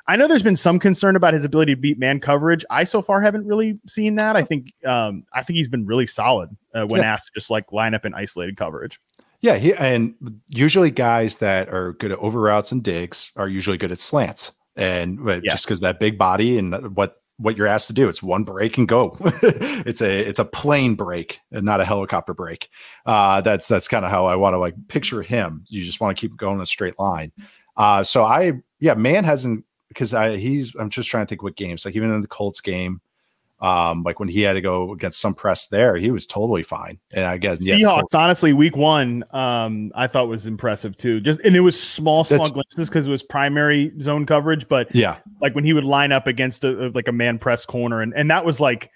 [0.08, 2.64] I know there's been some concern about his ability to beat man coverage.
[2.70, 4.36] I so far haven't really seen that.
[4.36, 7.14] I think, um, I think he's been really solid uh, when Yeah.
[7.14, 9.00] asked to just like line up in isolated coverage.
[9.42, 10.14] Yeah, he and
[10.50, 14.54] usually guys that are good at over routes and digs are usually good at slants,
[14.78, 15.42] and Yes.
[15.44, 18.78] just because that big body and what what you're asked to do, it's one break
[18.78, 19.18] and go.
[19.24, 22.70] it's a it's a plane break and not a helicopter break.
[23.06, 25.66] Uh, that's that's kind of how I want to like picture him.
[25.68, 27.32] You just want to keep going in a straight line.
[27.76, 31.56] Uh, so I yeah, man hasn't because I he's I'm just trying to think what
[31.56, 33.02] games like even in the Colts game.
[33.64, 37.00] Um, like when he had to go against some press there, he was totally fine.
[37.14, 41.22] And I guess yeah, Seahawks, honestly, week one, um, I thought was impressive too.
[41.22, 44.94] Just and it was small, small That's- glimpses because it was primary zone coverage, but
[44.94, 48.14] yeah, like when he would line up against a, like a man press corner, and
[48.14, 48.92] and that was like,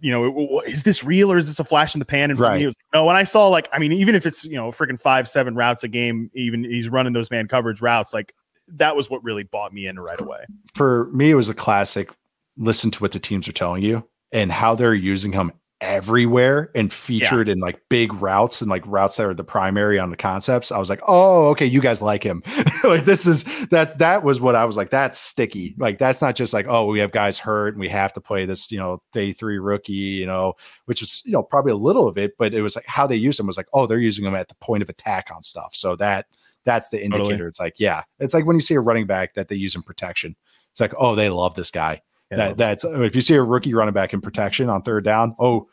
[0.00, 2.30] you know, is this real or is this a flash in the pan?
[2.30, 2.58] And for Right.
[2.58, 3.06] me, it was no.
[3.06, 5.82] When I saw like, I mean, even if it's you know, freaking five, seven routes
[5.82, 8.32] a game, even he's running those man coverage routes, like
[8.68, 10.44] that was what really bought me in right away.
[10.74, 12.10] for me, it was a classic.
[12.58, 16.92] Listen to what the teams are telling you and how they're using him everywhere and
[16.92, 20.72] featured in like big routes and like routes that are the primary on the concepts.
[20.72, 22.42] I was like, oh, okay, you guys like him.
[22.84, 24.90] like this is that that was what I was like.
[24.90, 25.76] That's sticky.
[25.78, 28.44] Like that's not just like, oh, we have guys hurt and we have to play
[28.44, 30.54] this, you know, day three rookie, you know,
[30.86, 33.16] which is you know probably a little of it, but it was like how they
[33.16, 35.74] use him was like, oh, they're using him at the point of attack on stuff.
[35.74, 36.26] So that
[36.64, 37.20] that's the Totally.
[37.20, 37.46] indicator.
[37.46, 39.82] It's like, yeah, it's like when you see a running back that they use in
[39.82, 40.34] protection.
[40.72, 42.02] It's like, oh, they love this guy.
[42.30, 45.68] That that's if you see a rookie running back in protection on third down, oh,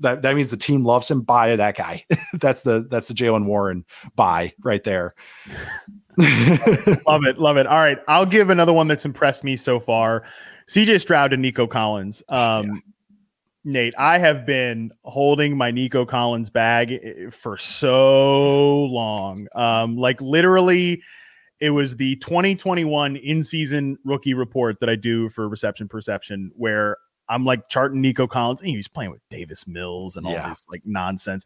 [0.00, 1.22] that, that means the team loves him.
[1.22, 2.04] Buy that guy.
[2.34, 3.84] that's the that's the Jaylen Warren
[4.16, 5.14] buy right there.
[6.18, 7.66] love it, love it.
[7.66, 10.24] All right, I'll give another one that's impressed me so far.
[10.68, 12.22] CJ Stroud and Nico Collins.
[12.28, 12.82] Um,
[13.64, 19.48] Nate, I have been holding my Nico Collins bag eh, for so long.
[19.54, 21.02] Um, like literally,
[21.60, 26.96] it was the 2021 in-season rookie report that I do for Reception Perception, where
[27.28, 30.48] I'm like charting Nico Collins, and he's playing with Davis Mills and all Yeah.
[30.48, 31.44] this like nonsense,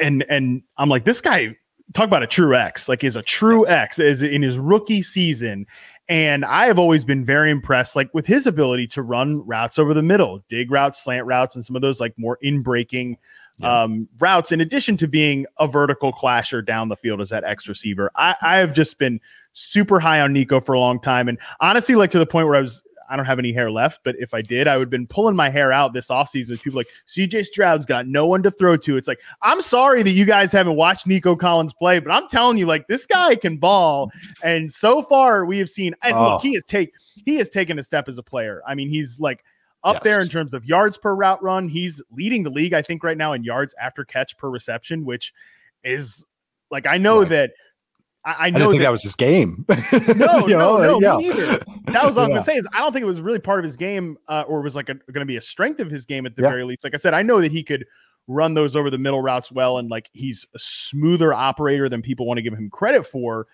[0.00, 1.56] and and I'm like, this guy
[1.92, 5.66] talk about a true X, like is a true X is in his rookie season.
[6.08, 9.94] And I have always been very impressed, like with his ability to run routes over
[9.94, 13.16] the middle, dig routes, slant routes, and some of those like more in breaking
[13.62, 14.52] um, routes.
[14.52, 18.34] In addition to being a vertical clasher down the field as that X receiver, I,
[18.42, 19.20] I have just been
[19.52, 22.56] super high on Nico for a long time, and honestly, like to the point where
[22.56, 22.82] I was.
[23.10, 25.36] I don't have any hair left, but if I did, I would have been pulling
[25.36, 26.58] my hair out this offseason.
[26.62, 28.96] People like CJ Stroud's got no one to throw to.
[28.96, 32.56] It's like, I'm sorry that you guys haven't watched Nico Collins play, but I'm telling
[32.56, 34.10] you, like, this guy can ball.
[34.42, 36.22] And so far, we have seen, and Oh.
[36.32, 36.92] look, he has take
[37.26, 38.62] he has taken a step as a player.
[38.66, 39.44] I mean, he's like
[39.84, 41.68] up there in terms of yards per route run.
[41.68, 45.32] He's leading the league, I think, right now in yards after catch per reception, which
[45.84, 46.24] is
[46.70, 47.28] like I know Right.
[47.28, 47.50] that
[48.24, 49.66] I, I I know didn't think that that was his game.
[50.16, 51.16] no, You know, no, no, yeah.
[51.18, 51.58] me neither.
[51.92, 52.56] That was what I was gonna say.
[52.56, 54.86] Is I don't think it was really part of his game, uh, or was like
[54.86, 56.48] going to be a strength of his game at the Yeah.
[56.50, 56.82] very least.
[56.84, 57.84] Like I said, I know that he could
[58.26, 62.24] run those over the middle routes well, and like he's a smoother operator than people
[62.26, 63.46] want to give him credit for.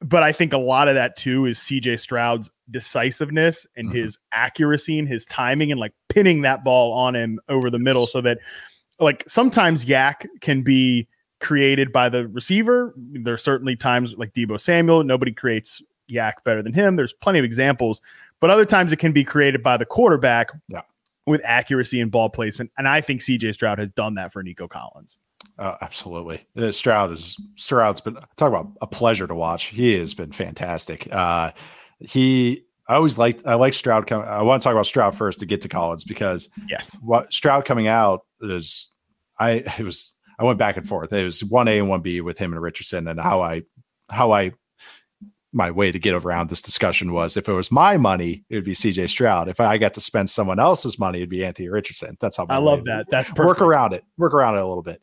[0.00, 3.94] But I think a lot of that too is CJ Stroud's decisiveness and Mhm.
[3.96, 8.06] his accuracy and his timing and like pinning that ball on him over the middle
[8.06, 8.38] so that
[9.00, 11.08] like sometimes YAC can be
[11.40, 12.94] created by the receiver.
[12.96, 16.96] There are certainly times like Deebo Samuel, nobody creates YAC better than him.
[16.96, 18.00] There's plenty of examples,
[18.40, 20.82] but other times it can be created by the quarterback Yeah.
[21.26, 22.70] with accuracy and ball placement.
[22.78, 25.18] And I think CJ Stroud has done that for Nico Collins.
[25.58, 26.46] Oh, absolutely.
[26.56, 29.64] Uh, Stroud is Stroud's been talk about a pleasure to watch.
[29.66, 31.08] He has been fantastic.
[31.12, 31.52] Uh,
[32.00, 34.06] he I always liked I like Stroud.
[34.06, 36.96] Coming, I want to talk about Stroud first to get to Collins because Yes.
[37.02, 38.92] what Stroud coming out is
[39.38, 41.12] I it was I went back and forth.
[41.12, 43.62] It was one A and one B with him and Richardson, and how I
[44.10, 44.52] how I
[45.52, 48.64] my way to get around this discussion was if it was my money, it would
[48.64, 49.48] be CJ Stroud.
[49.48, 52.16] If I got to spend someone else's money, it'd be Anthony Richardson.
[52.20, 53.06] That's how I love that.
[53.10, 53.46] That's perfect.
[53.46, 55.00] work around it work around it a little bit.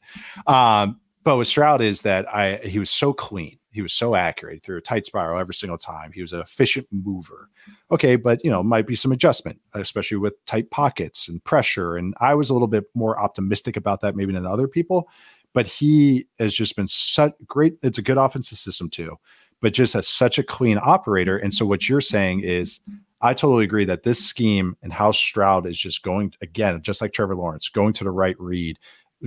[0.47, 3.58] Um but with stroud is that i he was so clean.
[3.71, 4.63] He was so accurate.
[4.63, 6.12] Through a tight spiral every single time.
[6.13, 7.49] He was an efficient mover.
[7.89, 11.97] Okay but you know might be some adjustment especially with tight pockets and pressure.
[11.97, 15.10] And i was a little bit more optimistic about that maybe than other people.
[15.53, 19.17] But he has just been such great it's a good offensive system too
[19.61, 22.81] but just as such a clean operator and so what you're saying is
[23.21, 27.13] I totally agree that this scheme and how Stroud is just going again, just like
[27.13, 28.77] Trevor Lawrence, going to the right read,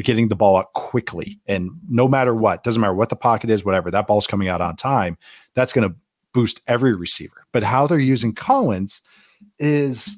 [0.02, 3.64] getting the ball out quickly, and no matter what, doesn't matter what the pocket is,
[3.64, 5.18] whatever, that ball's coming out on time.
[5.54, 5.96] That's going to
[6.32, 7.44] boost every receiver.
[7.50, 9.02] But how they're using Collins
[9.58, 10.16] is.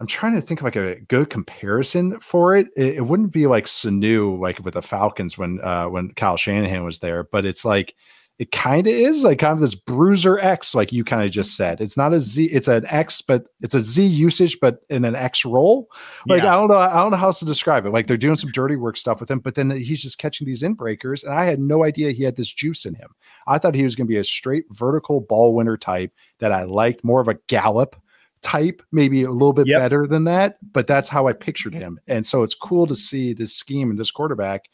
[0.00, 2.66] I'm trying to think of like a good comparison for it.
[2.76, 6.84] It, it wouldn't be like Sanu, like with the Falcons when uh when Kyle Shanahan
[6.84, 7.94] was there, but it's like
[8.38, 11.56] it kind of is like kind of this bruiser X, like you kind of just
[11.56, 11.80] said.
[11.80, 15.14] It's not a Z, it's an X, but it's a Z usage, but in an
[15.14, 15.88] X role.
[16.26, 16.52] Like Yeah.
[16.52, 17.90] I don't know, I don't know how else to describe it.
[17.90, 20.64] Like they're doing some dirty work stuff with him, but then he's just catching these
[20.64, 23.10] in breakers, and I had no idea he had this juice in him.
[23.46, 26.64] I thought he was going to be a straight vertical ball winner type that I
[26.64, 27.94] liked, more of a Gallup
[28.42, 29.80] type, maybe a little bit Yep.
[29.80, 30.58] better than that.
[30.72, 33.98] But that's how I pictured him, and so it's cool to see this scheme and
[33.98, 34.64] this quarterback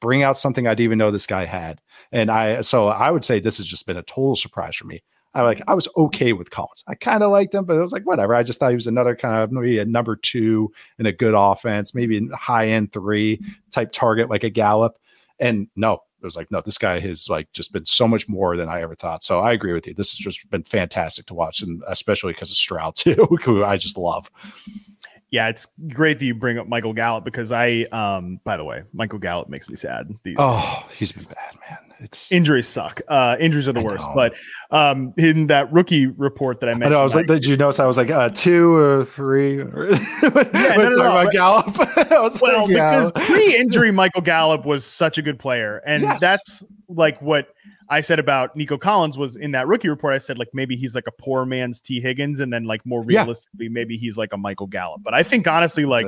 [0.00, 1.80] bring out something I didn't even know this guy had.
[2.12, 5.02] And I, so I would say this has just been a total surprise for me.
[5.36, 5.70] I like mm-hmm.
[5.70, 6.82] I was okay with Collins.
[6.88, 8.34] I kind of liked him, but it was like whatever.
[8.34, 11.34] I just thought he was another kind of maybe a number two in a good
[11.36, 13.52] offense, maybe a high end three mm-hmm.
[13.70, 14.96] type target like a Gallup.
[15.38, 18.56] And no, it was like, no, this guy has like just been so much more
[18.56, 19.22] than I ever thought.
[19.22, 19.92] So I agree with you.
[19.92, 23.76] This has just been fantastic to watch, and especially because of Stroud too, who I
[23.76, 24.30] just love.
[25.36, 28.84] Yeah, it's great that you bring up Michael Gallup because I, um, by the way,
[28.94, 30.08] Michael Gallup makes me sad.
[30.22, 30.98] These oh, days.
[30.98, 31.78] he's been bad, man.
[32.00, 33.02] It's injuries suck.
[33.06, 34.08] Uh, injuries are the worst.
[34.14, 34.32] But
[34.70, 37.00] um, in that rookie report that I mentioned, I know.
[37.00, 37.78] I was like, did you notice?
[37.80, 39.56] I was like, uh, two or three.
[40.56, 41.76] Yeah, no, no, no, about Gallup.
[42.40, 42.90] well, like, yeah.
[42.96, 46.18] because pre-injury, Michael Gallup was such a good player, and yes.
[46.18, 47.48] that's like what
[47.88, 50.14] I said about Nico Collins was in that rookie report.
[50.14, 53.02] I said like maybe he's like a poor man's Tee Higgins, and then like more
[53.02, 53.72] realistically, yeah.
[53.72, 55.02] maybe he's like a Michael Gallup.
[55.02, 56.06] But I think honestly, like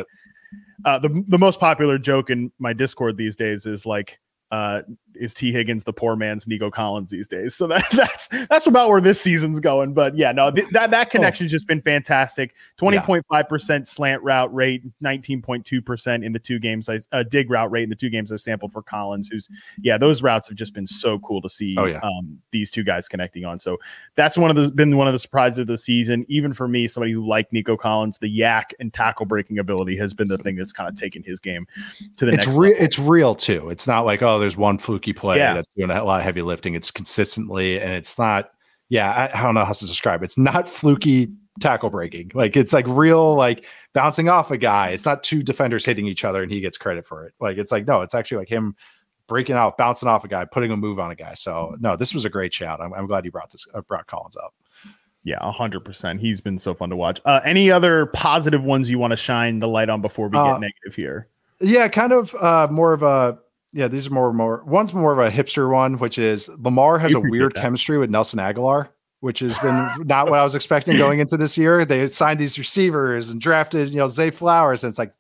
[0.84, 4.18] uh, the the most popular joke in my Discord these days is like
[4.50, 4.82] uh,
[5.18, 7.54] is Tee Higgins the poor man's Nico Collins these days.
[7.54, 9.94] So that, that's that's about where this season's going.
[9.94, 11.54] But yeah, no, th- that that connection's oh.
[11.54, 12.54] just been fantastic.
[12.76, 16.88] Twenty point five percent slant route rate, nineteen point two percent in the two games.
[16.88, 19.28] I uh, dig route rate in the two games I've sampled for Collins.
[19.28, 19.48] Who's
[19.80, 21.74] yeah, those routes have just been so cool to see.
[21.78, 22.00] Oh, yeah.
[22.02, 23.58] um, these two guys connecting on.
[23.58, 23.78] So
[24.14, 26.24] that's one of the been one of the surprises of the season.
[26.28, 30.14] Even for me, somebody who liked Nico Collins, the YAC and tackle breaking ability has
[30.14, 31.66] been the thing that's kind of taken his game
[32.16, 32.58] to the it's next.
[32.58, 33.70] Real, it's real too.
[33.70, 35.54] It's not like oh, there's one fluky play yeah.
[35.54, 36.74] that's doing a lot of heavy lifting.
[36.74, 38.50] It's consistently, and it's not.
[38.90, 40.22] Yeah, I, I don't know how to describe.
[40.22, 40.26] It.
[40.26, 42.30] It's not fluky tackle breaking.
[42.34, 44.90] Like it's like real, like bouncing off a guy.
[44.90, 47.34] It's not two defenders hitting each other and he gets credit for it.
[47.40, 48.76] Like it's like no, it's actually like him
[49.26, 51.34] breaking out, bouncing off a guy, putting a move on a guy.
[51.34, 52.80] So no, this was a great shout.
[52.80, 54.54] I'm, I'm glad you brought this uh, brought Collins up.
[55.24, 56.20] Yeah, hundred percent.
[56.20, 57.20] He's been so fun to watch.
[57.24, 60.52] Uh, any other positive ones you want to shine the light on before we uh,
[60.52, 61.28] get negative here?
[61.60, 63.38] Yeah, kind of uh, more of a
[63.72, 67.14] yeah, these are more more one's more of a hipster one, which is Lamar has
[67.14, 67.60] a weird that.
[67.62, 68.88] chemistry with Nelson Agholor,
[69.20, 71.84] which has been not what I was expecting going into this year.
[71.84, 75.12] They signed these receivers and drafted, you know, Zay Flowers, and it's like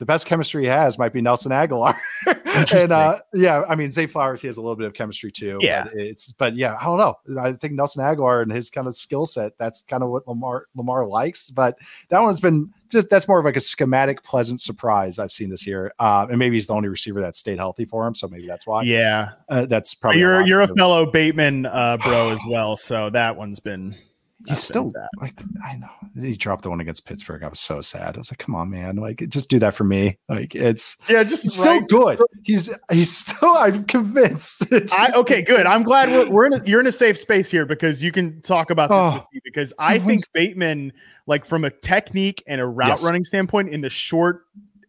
[0.00, 1.94] the best chemistry he has might be Nelson Agholor.
[2.26, 5.58] and uh, yeah, I mean Zay Flowers, he has a little bit of chemistry too.
[5.60, 7.38] Yeah, but it's but yeah, I don't know.
[7.38, 10.66] I think Nelson Agholor and his kind of skill set, that's kind of what Lamar
[10.74, 11.50] Lamar likes.
[11.50, 15.50] But that one's been just that's more of like a schematic, pleasant surprise I've seen
[15.50, 15.92] this year.
[15.98, 18.66] Uh, and maybe he's the only receiver that stayed healthy for him, so maybe that's
[18.66, 18.82] why.
[18.82, 23.10] Yeah, uh, that's probably you're a you're a fellow Bateman uh, bro as well, so
[23.10, 23.96] that one's been
[24.46, 25.08] he's still that.
[25.20, 27.42] like I know he dropped the one against Pittsburgh.
[27.42, 28.14] I was so sad.
[28.14, 30.18] I was like, come on, man, like just do that for me.
[30.28, 31.82] Like it's yeah, just he's right.
[31.86, 32.20] still good.
[32.42, 33.54] He's he's still.
[33.56, 34.66] I'm convinced.
[34.92, 35.66] I, okay, good.
[35.66, 36.54] I'm glad we're, we're in.
[36.54, 39.72] A, you're in a safe space here because you can talk about this oh, because
[39.78, 40.92] I think Bateman,
[41.26, 43.04] like from a technique and a route yes.
[43.04, 44.44] running standpoint, in the short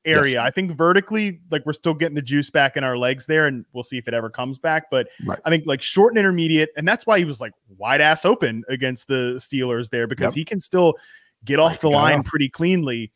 [0.05, 0.33] area.
[0.33, 0.43] Yes.
[0.45, 3.65] I think vertically, like we're still getting the juice back in our legs there, and
[3.73, 4.89] we'll see if it ever comes back.
[4.89, 5.39] But right.
[5.45, 8.63] I think like short and intermediate, and that's why he was like wide ass open
[8.69, 10.41] against the Steelers there because yep.
[10.41, 10.95] he can still
[11.45, 13.11] get off the line pretty cleanly.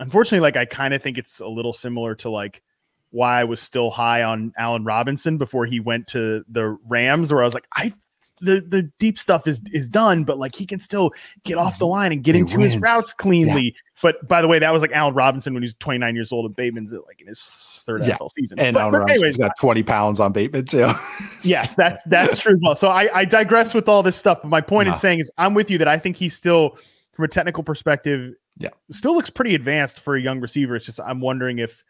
[0.00, 2.62] Unfortunately, like I kind of think it's a little similar to like
[3.10, 7.42] why I was still high on Allen Robinson before he went to the Rams, where
[7.42, 7.92] I was like, I
[8.40, 11.12] the the deep stuff is is done, but like he can still
[11.44, 12.72] get off the line and get he into wins.
[12.72, 13.62] his routes cleanly.
[13.62, 13.80] Yeah.
[14.00, 16.46] But by the way, that was like Allen Robinson when he was 29 years old,
[16.46, 18.16] and Bateman's like in his third yeah.
[18.16, 18.58] NFL season.
[18.60, 20.88] And but, Allen but Robinson's got 20 pounds on Bateman too.
[21.42, 22.76] yes, that that's true as well.
[22.76, 24.94] So I, I digress with all this stuff, but my point nah.
[24.94, 26.78] in saying is I'm with you that I think he's still,
[27.12, 30.76] from a technical perspective, yeah, still looks pretty advanced for a young receiver.
[30.76, 31.84] It's just I'm wondering if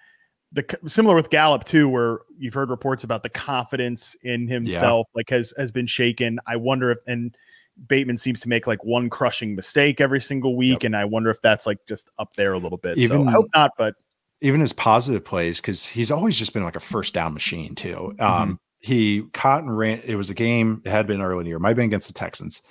[0.52, 5.18] the similar with Gallup too, where you've heard reports about the confidence in himself, yeah.
[5.18, 6.38] like has has been shaken.
[6.46, 7.36] I wonder if and
[7.86, 10.84] Bateman seems to make like one crushing mistake every single week, yep.
[10.84, 12.98] and I wonder if that's like just up there a little bit.
[12.98, 13.94] Even, so I hope not, but
[14.40, 18.14] even his positive plays because he's always just been like a first down machine too.
[18.18, 18.52] Um, mm-hmm.
[18.80, 20.00] He caught and ran.
[20.04, 20.82] It was a game.
[20.84, 21.58] It had been early in the year.
[21.58, 22.62] Might have been against the Texans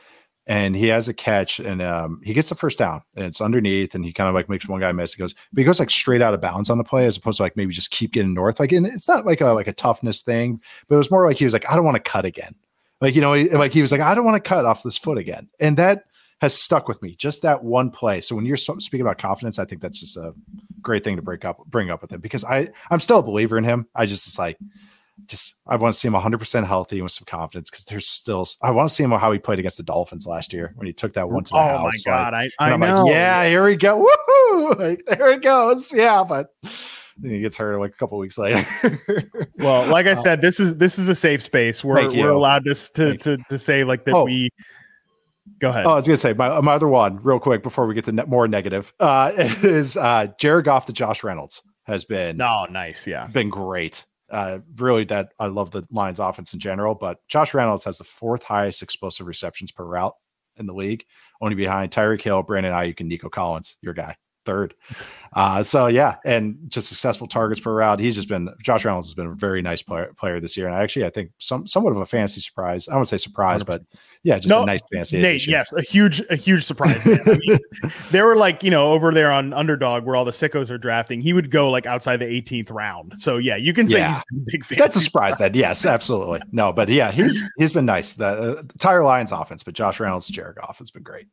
[0.47, 3.93] and he has a catch and um, he gets the first down and it's underneath
[3.93, 5.13] and he kind of like makes one guy miss.
[5.13, 7.38] He goes, but he goes like straight out of bounds on the play as opposed
[7.38, 8.60] to like maybe just keep getting north.
[8.60, 11.38] Like, and it's not like a like a toughness thing, but it was more like
[11.38, 12.55] he was like, I don't want to cut again.
[13.01, 14.97] Like, you know, he, like he was like, I don't want to cut off this
[14.97, 15.49] foot again.
[15.60, 16.05] And that
[16.39, 18.21] has stuck with me, just that one play.
[18.21, 20.33] So when you're speaking about confidence, I think that's just a
[20.81, 23.57] great thing to break up, bring up with him because I, I'm still a believer
[23.57, 23.88] in him.
[23.95, 24.57] I just, it's like,
[25.25, 28.71] just I want to see him 100% healthy with some confidence because there's still I
[28.71, 31.13] want to see him how he played against the Dolphins last year when he took
[31.13, 32.06] that one to the oh house.
[32.06, 33.04] my god, like, I, I am know.
[33.04, 34.06] Like, yeah, here we go.
[34.06, 34.77] Woohoo!
[34.77, 35.94] Like, there it goes.
[35.94, 36.48] Yeah, but
[37.17, 38.65] then he gets hurt like a couple weeks later.
[39.58, 41.83] well, like I uh, said, this is this is a safe space.
[41.83, 44.25] We're we're allowed to to, to to say like that oh.
[44.25, 44.50] we
[45.60, 45.85] Go ahead.
[45.85, 48.12] Oh, I was gonna say my, my other one, real quick, before we get to
[48.12, 53.08] ne- more negative, uh, is uh, Jared Goff to Josh Reynolds has been oh nice,
[53.08, 57.54] yeah, been great uh, really that I love the Lions offense in general, but Josh
[57.54, 60.15] Reynolds has the fourth highest explosive receptions per route
[60.58, 61.06] in the league,
[61.42, 64.15] only behind Tyreek Hill, Brandon Aiyuk, and Nico Collins, your guy
[64.48, 64.73] third.
[65.33, 68.00] Uh, so yeah, and just successful targets per route.
[68.00, 70.75] He's just been Josh Reynolds has been a very nice player, player this year, and
[70.75, 72.87] actually I think some somewhat of a fantasy surprise.
[72.87, 73.65] I wouldn't say surprise, 100%.
[73.65, 73.83] but
[74.23, 75.21] yeah, just no, a nice fantasy.
[75.21, 77.06] Nate, yes, a huge a huge surprise.
[77.06, 77.60] I mean,
[78.12, 81.21] there were like you know over there on Underdog where all the sickos are drafting.
[81.21, 83.13] He would go like outside the 18th round.
[83.17, 84.10] So yeah, you can say yeah.
[84.10, 84.79] he's been big fan.
[84.79, 85.35] That's a surprise.
[85.37, 86.39] Then yes, absolutely.
[86.52, 88.13] No, but yeah, he's he's been nice.
[88.13, 91.27] The, uh, the entire Lions offense, but Josh Reynolds, Jared Goff has been great.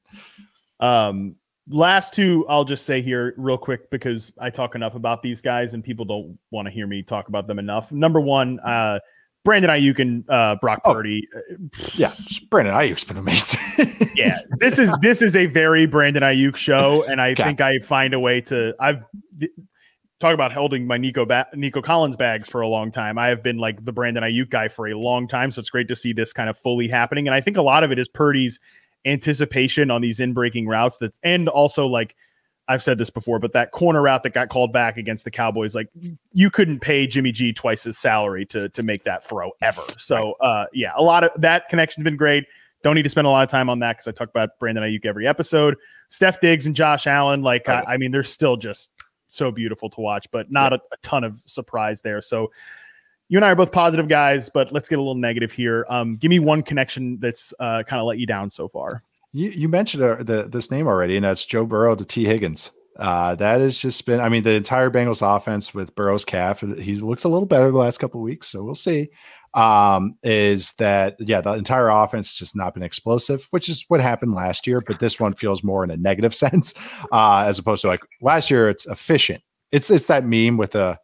[0.81, 1.37] Um,
[1.71, 5.73] last two i'll just say here real quick because i talk enough about these guys
[5.73, 7.91] and people don't want to hear me talk about them enough.
[7.91, 8.99] Number one uh
[9.45, 11.27] brandon aiyuk and uh brock oh, purdy
[11.95, 12.11] yeah
[12.51, 13.61] brandon aiyuk's been amazing.
[14.15, 17.43] Yeah this is this is a very brandon aiyuk show and i okay.
[17.43, 19.03] think i find a way to i've
[20.21, 23.19] talk about holding my nico ba- nico collins bags for a long time.
[23.19, 25.89] I have been like the brandon aiyuk guy for a long time so it's great
[25.89, 28.09] to see this kind of fully happening and i think a lot of it is
[28.09, 28.61] purdy's
[29.07, 32.15] anticipation on these in breaking routes that's and also like
[32.67, 35.75] I've said this before, but that corner route that got called back against the Cowboys,
[35.75, 35.91] like
[36.33, 39.83] you couldn't pay Jimmy G twice his salary to to make that throw ever.
[39.99, 42.45] So uh yeah, a lot of that connection's been great.
[42.83, 44.85] Don't need to spend a lot of time on that because I talk about Brandon
[44.85, 45.77] Aiyuk every episode.
[46.11, 48.91] Steph Diggs and Josh Allen, like I, I, mean, they're still just
[49.27, 50.79] so beautiful to watch, but not yeah.
[50.91, 52.21] a, a ton of surprise there.
[52.21, 52.53] So
[53.29, 55.87] you and I are both positive guys, but let's get a little negative here.
[55.89, 59.03] Um, give me one connection that's uh, kind of let you down so far.
[59.33, 62.71] You, you mentioned uh, the, this name already, and that's Joe Burrow to Tee Higgins.
[62.97, 66.97] Uh, that has just been, I mean, the entire Bengals offense with Burrow's calf, he
[66.97, 69.09] looks a little better the last couple of weeks, so we'll see.
[69.55, 74.35] Um, is that, yeah, the entire offense just not been explosive, which is what happened
[74.35, 76.75] last year, but this one feels more in a negative sense,
[77.11, 79.43] uh, as opposed to like last year, it's efficient.
[79.73, 80.99] It's, it's that meme with the,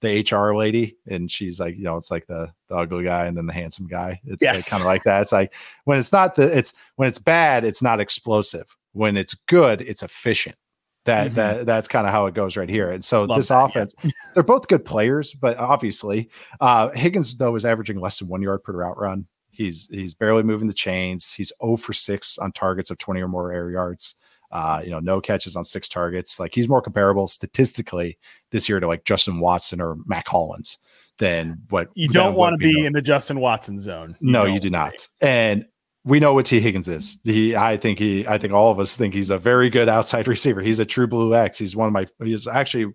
[0.00, 3.36] the HR lady, and she's like, you know, it's like the, the ugly guy and
[3.36, 4.20] then the handsome guy.
[4.24, 4.56] It's yes.
[4.56, 5.22] like, kind of like that.
[5.22, 8.76] It's like when it's not the it's when it's bad, it's not explosive.
[8.92, 10.56] When it's good, it's efficient.
[11.04, 11.36] That mm-hmm.
[11.36, 12.90] that that's kind of how it goes right here.
[12.90, 14.10] And so Love this that, offense, yeah.
[14.34, 16.28] they're both good players, but obviously,
[16.60, 19.26] uh, Higgins though is averaging less than one yard per route run.
[19.50, 21.32] He's he's barely moving the chains.
[21.32, 24.16] He's 0 for 6 on targets of 20 or more air yards.
[24.52, 26.38] Uh, you know, no catches on six targets.
[26.38, 28.18] Like he's more comparable statistically
[28.50, 30.78] this year to like Justin Watson or Mack Hollins
[31.18, 32.86] than what you don't want to be know.
[32.86, 34.16] in the Justin Watson zone.
[34.20, 35.08] You no, you do not.
[35.20, 35.66] And
[36.04, 37.18] we know what Tee Higgins is.
[37.24, 40.28] He, I think he, I think all of us think he's a very good outside
[40.28, 40.60] receiver.
[40.60, 41.58] He's a true blue X.
[41.58, 42.92] He's one of my, he's actually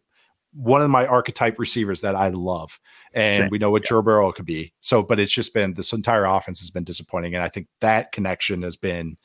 [0.54, 2.80] one of my archetype receivers that I love.
[3.14, 3.49] And sure.
[3.49, 3.89] we know what yeah.
[3.89, 4.74] Joe Burrow could be.
[4.80, 7.36] So, but it's just been this entire offense has been disappointing.
[7.36, 9.18] And I think that connection has been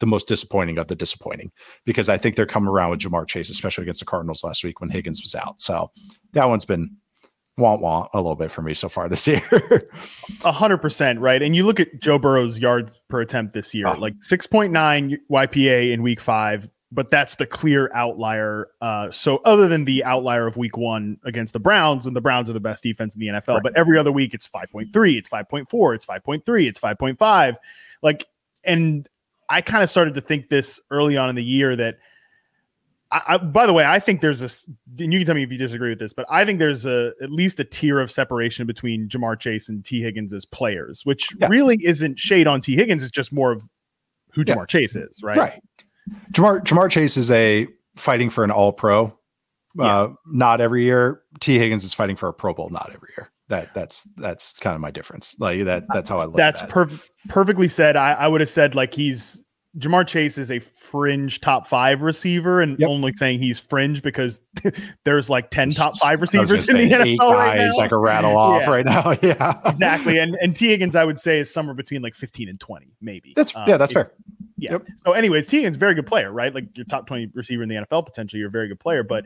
[0.00, 1.50] the most disappointing of the disappointing
[1.84, 4.80] because I think they're coming around with Ja'Marr Chase, especially against the Cardinals last week
[4.80, 5.60] when Higgins was out.
[5.60, 5.90] So
[6.32, 6.96] that one's been
[7.58, 9.42] want want a little bit for me so far this year.
[10.44, 11.42] A hundred percent right.
[11.42, 13.98] And you look at Joe Burrow's yards per attempt this year, oh.
[13.98, 18.68] like six point nine YPA in week five, but that's the clear outlier.
[18.80, 22.48] Uh, so other than the outlier of week one against the Browns, and the Browns
[22.48, 23.62] are the best defense in the NFL, right.
[23.62, 26.46] but every other week it's five point three, it's five point four, it's five point
[26.46, 27.56] three, it's five point five.
[28.02, 28.24] Like
[28.64, 29.08] and
[29.48, 31.98] I kind of started to think this early on in the year that.
[33.10, 34.50] I, I, by the way, I think there's a,
[35.02, 37.12] and you can tell me if you disagree with this, but I think there's a
[37.22, 41.34] at least a tier of separation between Ja'Marr Chase and Tee Higgins as players, which
[41.40, 41.48] yeah.
[41.48, 43.02] really isn't shade on Tee Higgins.
[43.02, 43.62] It's just more of
[44.34, 44.62] who yeah.
[44.66, 45.38] Chase is, right?
[45.38, 45.62] Right.
[46.32, 49.18] Ja'Marr Ja'Marr Chase is a fighting for an All Pro,
[49.74, 50.00] yeah.
[50.00, 51.22] uh, not every year.
[51.40, 54.74] Tee Higgins is fighting for a Pro Bowl, not every year that that's that's kind
[54.74, 55.36] of my difference.
[55.38, 56.36] Like that that's how I look.
[56.36, 57.96] That's perf- perfectly said.
[57.96, 59.42] I, I would have said like he's
[59.78, 62.88] Ja'Marr Chase is a fringe top five receiver, and yep.
[62.88, 64.40] only saying he's fringe because
[65.04, 67.70] there's like ten top five receivers in the NFL right now.
[67.76, 68.70] like a rattle off yeah.
[68.70, 69.16] right now.
[69.22, 70.18] Yeah, exactly.
[70.18, 73.32] And and Tee Higgins, I would say, is somewhere between like fifteen and twenty, maybe.
[73.36, 74.12] That's um, yeah, that's fair.
[74.56, 74.72] Yeah.
[74.72, 74.86] Yep.
[74.96, 76.54] So, anyways, Tee Higgins very good player, right?
[76.54, 78.40] Like your top twenty receiver in the NFL potentially.
[78.40, 79.24] You're a very good player, but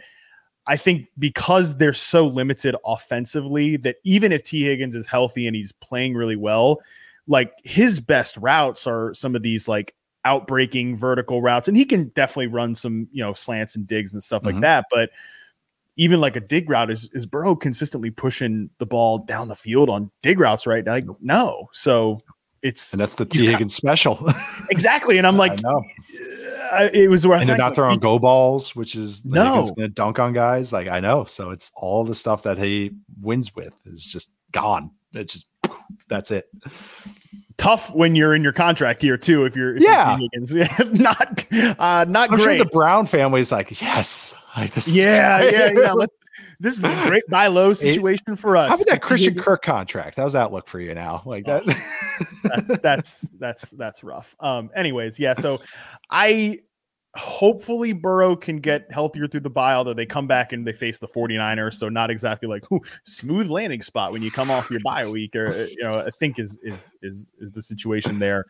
[0.67, 5.57] I think because they're so limited offensively that even if Tee Higgins is healthy and
[5.57, 6.81] he's playing really well,
[7.27, 9.95] like his best routes are some of these like
[10.25, 11.69] outbreaking vertical routes.
[11.69, 14.55] And he can definitely run some, you know, slants and digs and stuff mm-hmm.
[14.55, 14.87] like that.
[14.91, 15.11] But
[15.97, 19.91] even like a dig route is is Burrow consistently pushing the ball down the field
[19.91, 20.87] on dig routes, right?
[20.87, 21.69] Like, no.
[21.73, 22.19] So
[22.63, 24.25] it's and that's the Tee Higgins special.
[24.71, 25.19] exactly.
[25.19, 25.61] And I'm like,
[26.73, 29.89] I, it was where and they're not throwing go balls, which is no going to
[29.89, 30.73] dunk on guys.
[30.73, 34.91] Like I know, so it's all the stuff that he wins with is just gone.
[35.13, 35.49] It's just
[36.09, 36.49] that's it.
[37.59, 39.45] Tough when you're in your contract here too.
[39.45, 42.41] If you're if yeah, you're not uh, not I'm great.
[42.41, 44.89] Sure the Brown family is like yes, like this.
[44.89, 45.93] Yeah, yeah, yeah.
[45.93, 46.15] Let's
[46.63, 48.69] this is a great buy low situation for us.
[48.69, 50.17] How about that Christian Kirk contract?
[50.17, 51.23] How's that look for you now?
[51.27, 51.65] Like that?
[51.67, 54.35] that- that's that's that's rough.
[54.41, 55.35] Um, anyways, yeah.
[55.35, 55.61] So
[56.11, 56.61] I
[57.15, 60.99] hopefully Burrow can get healthier through the bye, although they come back and they face
[60.99, 61.75] the 49ers.
[61.75, 65.37] So not exactly like ooh, smooth landing spot when you come off your bye week,
[65.37, 68.47] or you know, I think is is is is the situation there.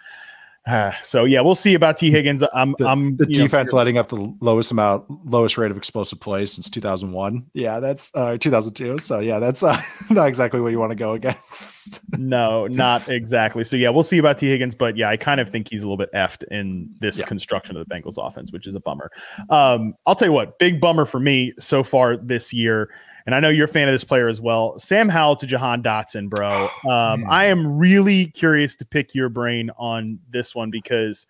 [0.67, 2.45] Uh, so yeah, we'll see about Tee Higgins.
[2.55, 5.77] I'm the, I'm the you know, defense letting up the lowest amount, lowest rate of
[5.77, 7.45] explosive plays since 2001.
[7.55, 8.99] Yeah, that's uh, 2002.
[8.99, 12.01] So yeah, that's uh, not exactly what you want to go against.
[12.19, 13.65] no, not exactly.
[13.65, 15.87] So yeah, we'll see about Tee Higgins, but yeah, I kind of think he's a
[15.87, 17.27] little bit effed in this Yeah.
[17.27, 19.11] construction of the Bengals offense, which is a bummer.
[19.51, 22.91] Um, I'll tell you what, big bummer for me so far this year.
[23.27, 24.79] And I know you're a fan of this player as well.
[24.79, 26.69] Sam Howell to Jahan Dotson, bro.
[26.91, 31.27] Um, I am really curious to pick your brain on this one because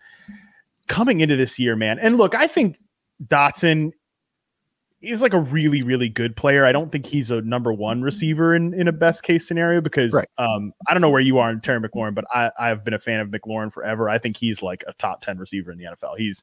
[0.87, 2.77] coming into this year, man, and look, I think
[3.25, 3.91] Dotson
[5.01, 6.63] is like a really, really good player.
[6.65, 10.13] I don't think he's a number one receiver in, in a best case scenario because
[10.13, 10.27] Right.
[10.37, 12.99] um, I don't know where you are in Terry McLaurin, but I, I've been a
[12.99, 14.09] fan of McLaurin forever.
[14.09, 16.17] I think he's like a top 10 receiver in the NFL.
[16.17, 16.41] He's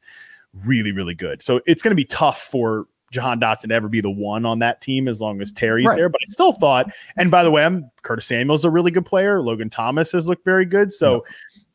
[0.67, 1.41] really, really good.
[1.43, 4.81] So it's going to be tough for Jahan Dotson ever be the one on that
[4.81, 5.97] team as long as Terry's Right.
[5.97, 6.09] there.
[6.09, 9.41] But I still thought, and by the way, I'm Curtis Samuel's a really good player.
[9.43, 10.93] Logan Thomas has looked very good.
[10.93, 11.25] So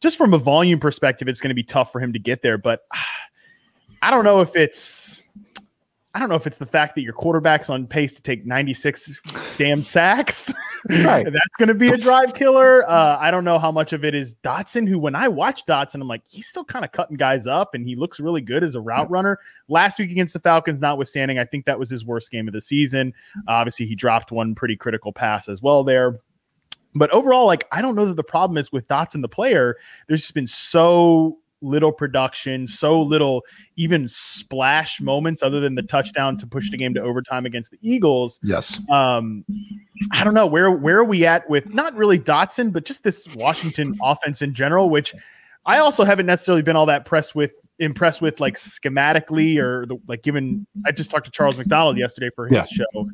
[0.02, 2.58] just from a volume perspective, it's going to be tough for him to get there.
[2.58, 3.06] But ah,
[4.02, 5.24] I don't know if it's
[6.16, 9.22] I don't know if it's the fact that your quarterback's on pace to take 96
[9.58, 10.52] damn sacks.
[11.04, 11.26] Right.
[11.26, 12.88] That's going to be a drive killer.
[12.88, 15.96] Uh, I don't know how much of it is Dotson, who when I watch Dotson,
[15.96, 18.76] I'm like, he's still kind of cutting guys up and he looks really good as
[18.76, 19.40] a route runner.
[19.68, 22.62] Last week against the Falcons, notwithstanding, I think that was his worst game of the
[22.62, 23.16] season.
[23.48, 26.20] obviously, he dropped one pretty critical pass as well there.
[26.94, 29.78] But overall, like, I don't know that the problem is with Dotson, the player.
[30.08, 33.44] There's just been so little production, so little
[33.76, 37.80] even splash moments other than the touchdown to push the game to overtime against the
[37.82, 38.40] Eagles.
[38.44, 38.80] Yes.
[38.90, 39.44] Um,
[40.12, 43.28] I don't know where where are we at with not really Dotson, but just this
[43.36, 45.14] Washington offense in general, which
[45.66, 49.98] I also haven't necessarily been all that pressed with impressed with like schematically or the,
[50.08, 52.64] like given I just talked to Charles McDonald yesterday for his Yeah.
[52.94, 53.10] show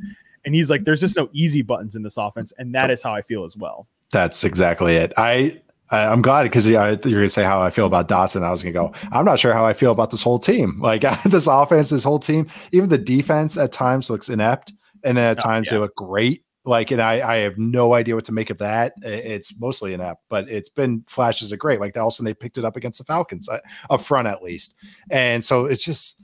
[0.46, 3.12] and he's like there's just no easy buttons in this offense and that is how
[3.14, 3.88] I feel as well.
[4.12, 5.14] That's exactly it.
[5.18, 5.62] I,
[5.92, 8.44] I I'm glad because yeah, you're gonna say how I feel about Dotson.
[8.44, 8.94] I was gonna go.
[9.12, 10.80] I'm not sure how I feel about this whole team.
[10.82, 14.74] Like this offense, this whole team, even the defense at times looks inept,
[15.04, 15.74] and then at Oh, times yeah.
[15.74, 16.44] they look great.
[16.64, 18.94] Like, and I I have no idea what to make of that.
[19.02, 21.80] It's mostly inept, but it's been flashes of great.
[21.80, 24.28] Like all of a sudden they picked it up against the Falcons uh, up front
[24.28, 24.76] at least,
[25.10, 26.22] and so it's just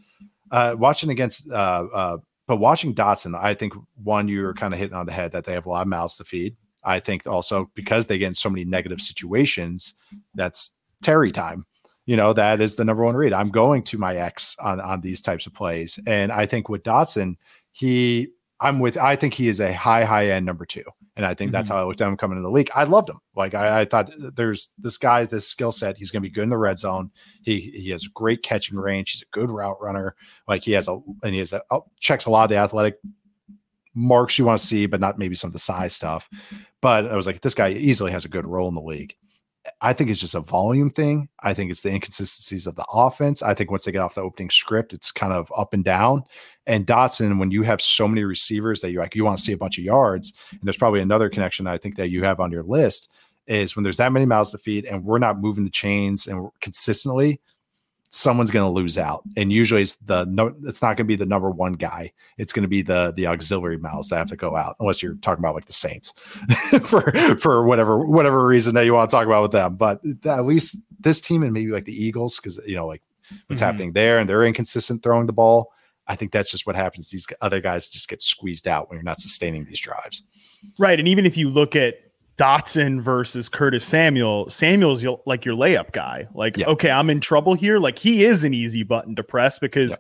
[0.52, 1.50] uh, watching against.
[1.52, 5.12] Uh, uh, but watching Dotson, I think one you were kind of hitting on the
[5.12, 6.56] head that they have a lot of mouths to feed.
[6.84, 9.04] I think also because they get in so many negative mm-hmm.
[9.04, 9.94] situations,
[10.36, 10.72] that's
[11.02, 11.66] Terry time.
[12.06, 13.34] You know, that is the number one read.
[13.34, 16.00] I'm going to my ex on on these types of plays.
[16.08, 17.36] And I think with Dotson,
[17.72, 20.84] he I'm with I think he is a high, high end number two.
[21.16, 21.78] And I think that's mm-hmm.
[21.78, 22.70] how I looked at him coming into the league.
[22.76, 23.20] I loved him.
[23.36, 26.50] Like I, I thought there's this guy, this skill set, he's gonna be good in
[26.50, 27.12] the red zone.
[27.42, 30.16] He he has great catching range, he's a good route runner.
[30.48, 33.00] Like he has a and he has a oh, checks a lot of the athletic
[33.98, 36.30] marks you want to see, but not maybe some of the size stuff.
[36.34, 36.58] Mm-hmm.
[36.82, 39.16] But I was like, this guy easily has a good role in the league.
[39.82, 41.28] I think it's just a volume thing.
[41.42, 43.44] I think it's the inconsistencies of the offense.
[43.44, 46.24] I think once they get off the opening script, it's kind of up and down.
[46.68, 49.54] And Dotson, when you have so many receivers that you like, you want to see
[49.54, 52.52] a bunch of yards, and there's probably another connection I think that you have on
[52.52, 53.10] your list
[53.48, 56.50] is when there's that many mouths to feed and we're not moving the chains and
[56.62, 57.40] consistently,
[58.10, 59.22] someone's going to lose out.
[59.36, 62.12] And usually it's the no, it's not going to be the number one guy.
[62.38, 65.16] It's going to be the the auxiliary mouths that have to go out, unless you're
[65.16, 66.14] talking about like the Saints
[66.84, 69.76] for for whatever whatever reason that you want to talk about with them.
[69.76, 73.02] But at least this team and maybe like the Eagles, because you know like
[73.48, 73.66] what's Mhm.
[73.66, 75.72] happening there, and they're inconsistent throwing the ball.
[76.10, 77.10] I think that's just what happens.
[77.10, 80.24] These other guys just get squeezed out when you're not sustaining these drives.
[80.80, 80.98] Right.
[80.98, 81.96] And even if you look at
[82.38, 86.28] Dotson versus Curtis Samuel, Samuel's your, like your layup guy.
[86.34, 86.68] Like, Yeah.
[86.68, 87.80] okay, I'm in trouble here.
[87.80, 89.98] Like, he is an easy button to press because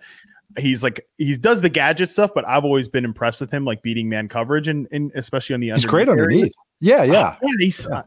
[0.57, 3.81] he's like, he does the gadget stuff, but I've always been impressed with him, like
[3.81, 5.83] beating man coverage and, and especially on the underneath.
[5.83, 6.21] He's great areas.
[6.21, 6.53] underneath.
[6.79, 7.35] Yeah, yeah.
[7.41, 8.03] Yeah, he's uh,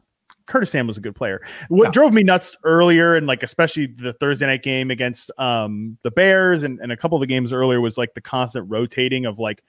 [0.47, 1.43] Curtis Samuel's a good player.
[1.69, 6.11] What drove me nuts earlier, and like especially the Thursday night game against um the
[6.11, 9.39] Bears, and, and a couple of the games earlier was like the constant rotating of
[9.41, 9.63] like.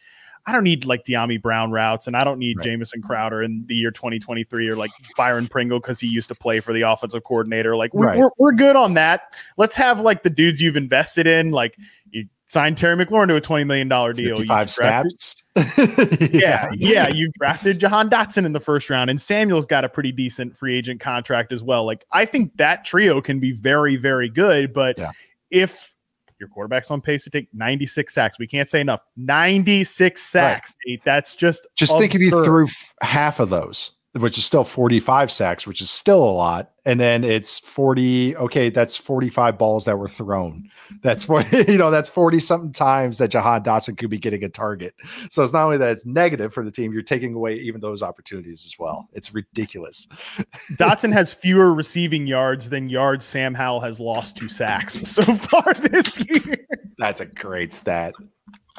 [0.46, 2.66] I don't need like Dyami Brown routes, and I don't need Right.
[2.66, 6.60] Jamison Crowder in the year 2023 or like Byron Pringle because he used to play
[6.60, 7.76] for the offensive coordinator.
[7.76, 8.18] Like we're, Right.
[8.18, 9.34] we're, we're good on that.
[9.58, 11.52] Let's have like the dudes you've invested in.
[11.52, 11.78] Like
[12.12, 14.38] you signed Terry McLaurin to a $20 million deal.
[14.38, 15.36] 55 snaps.
[16.32, 17.08] yeah, yeah.
[17.10, 20.76] You've drafted Jahan Dotson in the first round, and Samuel's got a pretty decent free
[20.78, 21.86] agent contract as well.
[21.86, 24.74] Like, I think that trio can be very, very good.
[24.74, 25.12] But Yeah.
[25.50, 25.94] if
[26.42, 28.38] your quarterback's on pace to take 96 sacks.
[28.38, 29.00] We can't say enough.
[29.16, 30.74] 96 sacks.
[30.86, 31.02] Nate.
[31.06, 32.44] That's just Just think if you absurd.
[32.46, 32.68] threw
[33.02, 36.72] half of those, which is still 45 sacks, which is still a lot.
[36.84, 38.36] And then it's 40.
[38.36, 40.70] Okay, that's 45 balls that were thrown.
[41.02, 44.50] That's 40, you know, that's 40 something times that Jahan Dotson could be getting a
[44.50, 44.96] target.
[45.30, 48.04] So it's not only that it's negative for the team, you're taking away even those
[48.04, 49.08] opportunities as well.
[49.14, 50.08] It's ridiculous.
[50.76, 55.74] Dotson has fewer receiving yards than yards Sam Howell has lost to sacks so far
[55.76, 56.58] this year.
[56.98, 58.14] That's a great stat.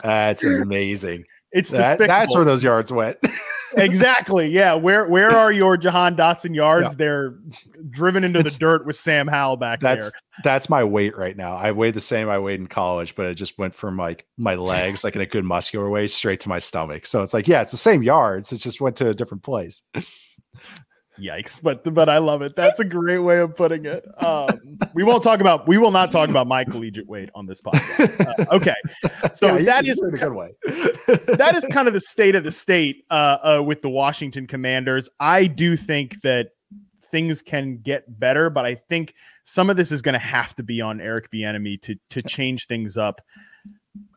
[0.03, 1.25] That's amazing.
[1.53, 2.07] It's That- despicable.
[2.09, 3.17] that's where those yards went.
[3.77, 4.49] Exactly.
[4.49, 4.75] Yeah.
[4.75, 6.89] Where where are your Jahan Dotson yards?
[6.91, 6.95] Yeah.
[6.97, 7.35] They're
[7.91, 10.21] driven into It's- the dirt with Sam Howell back That's there.
[10.45, 11.55] that's my weight right now.
[11.57, 14.55] I weighed the same I weighed in college, but it just went from like my
[14.55, 17.07] legs, like in a good muscular way, straight to my stomach.
[17.07, 18.53] So it's like, yeah, it's the same yards.
[18.53, 19.83] It just went to a different place.
[21.19, 21.61] Yikes.
[21.63, 22.57] But but I love it.
[22.57, 24.05] That's a great way of putting it.
[24.23, 27.61] Um, we won't talk about we will not talk about my collegiate weight on this
[27.61, 28.49] podcast.
[28.51, 28.75] Uh, okay.
[29.35, 30.51] So Yeah, that is a good way.
[30.67, 35.09] that is kind of the state of the state uh, uh, with the Washington Commanders.
[35.21, 36.49] I do think that
[37.11, 40.63] things can get better, but I think some of this is going to have to
[40.63, 43.21] be on Eric Bieniemy to to change things up.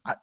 [0.06, 0.16] I-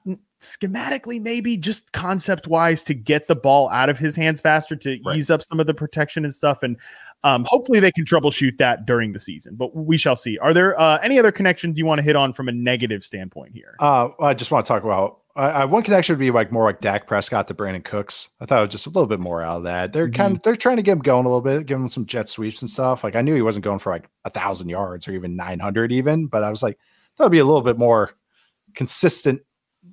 [0.43, 4.99] schematically, maybe just concept wise, to get the ball out of his hands faster, to
[5.05, 5.16] Right.
[5.16, 6.76] ease up some of the protection and stuff, and
[7.24, 9.55] um, hopefully they can troubleshoot that during the season.
[9.55, 10.38] But we shall see.
[10.38, 13.53] Are there uh, any other connections you want to hit on from a negative standpoint
[13.55, 13.76] here?
[13.78, 16.64] Uh, I just want to talk about I, I, one connection would be like more
[16.64, 18.28] like Dak Prescott to Brandin Cooks.
[18.40, 19.93] I thought it was just a little bit more out of that.
[19.93, 22.05] They're kind of they're trying to get him going a little bit, give him some
[22.05, 23.03] jet sweeps and stuff.
[23.03, 25.93] Like I knew he wasn't going for like a thousand yards or even nine hundred
[25.93, 26.78] even, but I was like
[27.16, 28.11] that would be a little bit more
[28.74, 29.43] consistent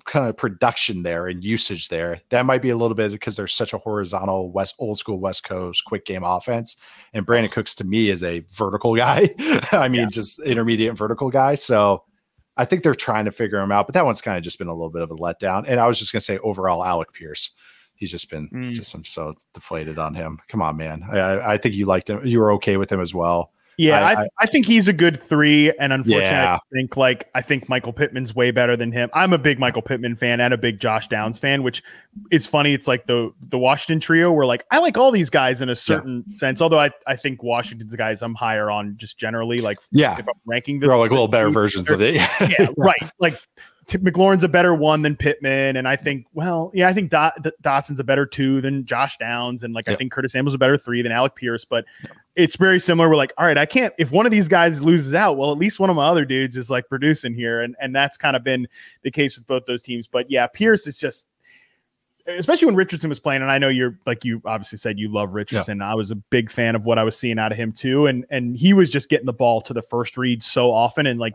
[0.06, 2.22] kind of production there and usage there.
[2.30, 5.44] That might be a little bit because there's such a horizontal west old school West
[5.44, 6.76] Coast quick game offense.
[7.14, 9.30] And Brandin Cooks to me is a vertical guy.
[9.72, 11.56] I mean, just intermediate vertical guy.
[11.56, 12.04] So
[12.58, 14.68] I think they're trying to figure him out, but that one's kind of just been
[14.68, 15.66] a little bit of a letdown.
[15.68, 17.52] And I was just gonna say overall, Alec Pierce.
[17.96, 18.72] He's just been Mm.
[18.74, 20.40] just I'm so deflated on him.
[20.48, 21.04] Come on, man.
[21.12, 22.26] I- I think you liked him.
[22.26, 23.52] You were okay with him as well.
[23.80, 26.56] Yeah, I- I, I, think he's a good three, and unfortunately, Yeah.
[26.56, 29.10] I think like I think Michael Pittman's way better than him.
[29.14, 31.82] I'm a big Michael Pittman fan and a big Josh Downs fan, which
[32.30, 32.74] is funny.
[32.74, 35.76] It's like the the Washington trio where like I like all these guys in a
[35.76, 36.62] certain sense.
[36.62, 39.60] Although I, I think Washington's guys I'm higher on just generally.
[39.60, 40.18] Like Yeah.
[40.20, 40.90] if I'm ranking them.
[40.90, 42.16] They're like the little better versions of it.
[42.42, 43.10] yeah, right.
[43.20, 43.40] Like
[43.90, 47.42] T- McLaurin's a better one than Pittman, and I think, well, yeah, I think Dot-
[47.42, 50.60] D- Dotson's a better two than Josh Downs, and like I think Curtis Samuel's a
[50.60, 51.66] better three than Alec Pierce.
[51.66, 51.86] But
[52.36, 53.10] it's very similar.
[53.10, 53.92] We're like, all right, I can't.
[53.98, 56.56] If one of these guys loses out, well, at least one of my other dudes
[56.56, 58.68] is like producing here, and and that's kind of been
[59.02, 60.08] the case with both those teams.
[60.08, 61.28] But yeah, Pierce is just.
[62.28, 65.34] Especially when Richardson was playing, and I know you're like you obviously said you love
[65.34, 65.82] Richardson.
[65.82, 68.24] I was a big fan of what I was seeing out of him too, and
[68.30, 71.34] and he was just getting the ball to the first read so often, and like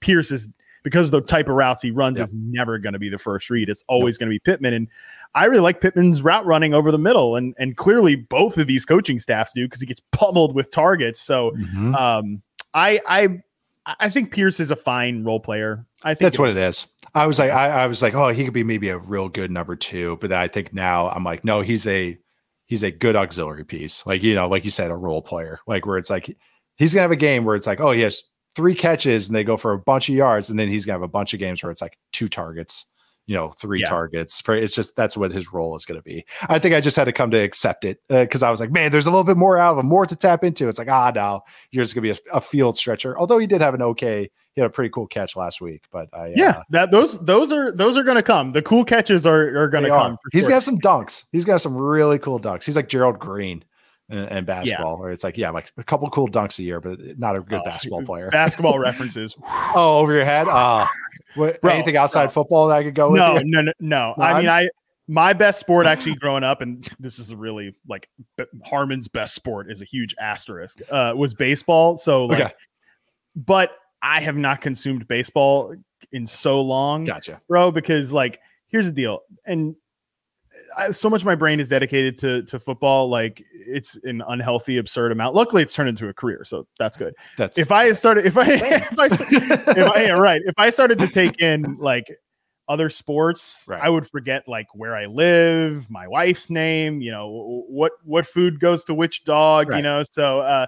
[0.00, 0.50] Pierce is
[0.84, 2.24] because the type of routes he runs Yep.
[2.26, 3.68] is never going to be the first read.
[3.68, 4.72] It's always going to be Pittman.
[4.74, 4.88] And
[5.34, 7.34] I really like Pittman's route running over the middle.
[7.34, 11.20] And and clearly both of these coaching staffs do because he gets pummeled with targets.
[11.20, 11.98] So Mhm.
[11.98, 12.42] um
[12.74, 13.40] I I
[13.98, 15.84] I think Pierce is a fine role player.
[16.04, 16.86] I think That's what it is.
[17.14, 19.50] I was like, I, I was like, oh, he could be maybe a real good
[19.50, 22.16] number two, but I think now I'm like, no, he's a
[22.66, 24.04] he's a good auxiliary piece.
[24.06, 26.34] Like you know, like you said, a role player, like where it's like
[26.76, 28.22] he's gonna have a game where it's like, oh, he has
[28.54, 31.02] three catches and they go for a bunch of yards, and then he's gonna have
[31.02, 32.86] a bunch of games where it's like two targets,
[33.26, 33.88] you know, three Yeah.
[33.88, 34.40] targets.
[34.40, 36.24] For it's just that's what his role is gonna be.
[36.48, 38.92] I think I just had to come to accept it because I was like, man,
[38.92, 40.68] there's a little bit more out of him, more to tap into.
[40.68, 43.18] It's like, ah, no, you're just gonna be a, a field stretcher.
[43.18, 46.08] Although he did have an okay, he had a pretty cool catch last week, but
[46.12, 48.52] I, uh, yeah, that those those are those are going to come.
[48.52, 50.12] The cool catches are are going to come.
[50.12, 50.18] are.
[50.30, 50.50] He's sure.
[50.50, 51.24] gonna have some dunks.
[51.32, 52.64] He's gonna have some really cool dunks.
[52.64, 53.64] He's like Gerald Green
[54.10, 57.36] in basketball, where it's like, yeah, like a couple cool dunks a year, but not
[57.38, 58.28] a good Oh, basketball player.
[58.30, 59.34] basketball references.
[59.46, 60.46] oh, over your head.
[60.48, 60.86] Uh,
[61.36, 62.30] what, Bro, anything outside bro.
[62.32, 63.18] football that I could go with?
[63.20, 64.14] no, no, no, no.
[64.18, 64.68] I mean, I'm-
[65.06, 69.70] my best sport actually growing up, and this is really like B- Harmon's best sport
[69.70, 70.80] is a huge asterisk.
[70.90, 71.98] Uh, was baseball.
[71.98, 72.54] So like, Okay.
[73.36, 75.74] but I have not consumed baseball
[76.12, 77.42] in so long, Gotcha.
[77.48, 77.70] bro.
[77.70, 79.76] Because like, here's the deal, and
[80.76, 83.08] I, so much of my brain is dedicated to to football.
[83.08, 85.34] Like, it's an unhealthy, absurd amount.
[85.34, 88.44] Luckily, it's turned into a career, so that's good That's if I started, if I,
[88.52, 92.06] if I, if I, yeah, right, if I started to take in like
[92.68, 93.80] other sports, Right.
[93.82, 98.60] I would forget like where I live, my wife's name, you know, what what food
[98.60, 100.02] goes to which dog, you know.
[100.10, 100.66] So, uh,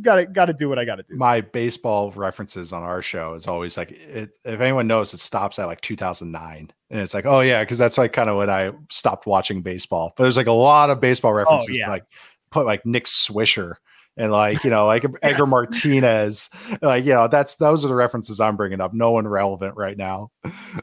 [0.00, 1.16] got to got to do what I got to do.
[1.16, 5.58] my baseball references on our show is always like it, if anyone knows it stops
[5.58, 8.70] at like 2009 and it's like oh yeah because that's like kind of when i
[8.90, 11.88] stopped watching baseball but there's like a lot of baseball references yeah.
[11.88, 12.04] like
[12.50, 13.74] put like nick swisher
[14.18, 16.50] and like you know like Edgar Martinez.
[16.82, 18.92] Like you know that's those are the references I'm bringing up.
[18.92, 20.30] No one relevant right now.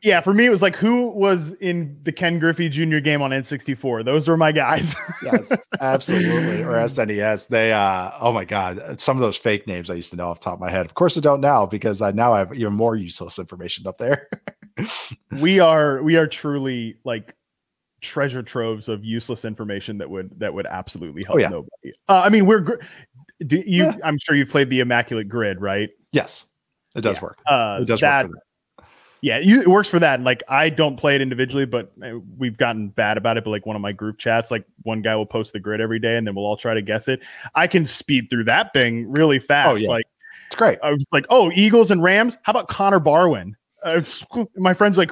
[0.01, 2.99] Yeah, for me, it was like who was in the Ken Griffey Jr.
[2.99, 4.05] game on N64.
[4.05, 4.95] Those were my guys.
[5.23, 6.61] Yes, absolutely.
[6.61, 7.47] Or SNES.
[7.47, 10.39] They uh oh my god, some of those fake names I used to know off
[10.39, 10.86] the top of my head.
[10.86, 14.27] Of course I don't now because I now have even more useless information up there.
[15.41, 17.33] we are we are truly like
[18.01, 21.49] treasure troves of useless information that would that would absolutely help Oh, yeah.
[21.49, 21.93] nobody.
[22.07, 22.75] Uh, I mean, we're gr-
[23.45, 23.86] do you.
[23.86, 23.97] Yeah.
[24.03, 25.89] I'm sure you've played the Immaculate Grid, right?
[26.11, 26.45] yes,
[26.95, 27.23] it does Yeah.
[27.23, 27.38] work.
[27.45, 28.41] Uh, It does that, work for that.
[29.21, 30.15] Yeah, you, it works for that.
[30.15, 33.43] And like, I don't play it individually, but uh, we've gotten bad about it.
[33.43, 35.99] But like, one of my group chats, like one guy will post the grid every
[35.99, 37.21] day, and then we'll all try to guess it.
[37.55, 39.69] I can speed through that thing really fast.
[39.69, 39.89] Oh, yeah.
[39.89, 40.05] Like,
[40.47, 40.77] It's great.
[40.83, 42.38] I was like, oh, Eagles and Rams.
[42.43, 43.55] How about Connor Barwin?
[43.83, 44.01] Uh,
[44.55, 45.11] my friend's like,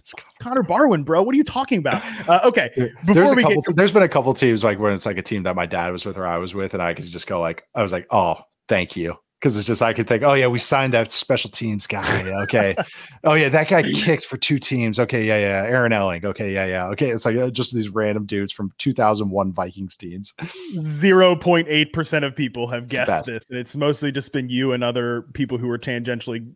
[0.00, 1.22] it's, it's Connor Barwin, bro.
[1.22, 2.02] What are you talking about?
[2.28, 4.94] Uh, okay, there's before a we couple get, there's been a couple teams like when
[4.94, 6.94] it's like a team that my dad was with or I was with, and I
[6.94, 9.16] could just go like, I was like, oh, thank you.
[9.38, 12.30] Because it's just I could think, oh yeah, we signed that special teams guy.
[12.42, 12.76] Okay.
[13.24, 14.98] oh yeah, that guy kicked for two teams.
[14.98, 15.66] Okay, yeah, yeah.
[15.66, 16.26] Aaron Elling.
[16.26, 16.86] Okay, yeah, yeah.
[16.88, 17.08] Okay.
[17.08, 20.34] It's like uh, just these random dudes from 2001 Vikings teams.
[20.78, 24.72] zero point eight percent of people have guessed this, and it's mostly just been you
[24.72, 26.46] and other people who are tangentially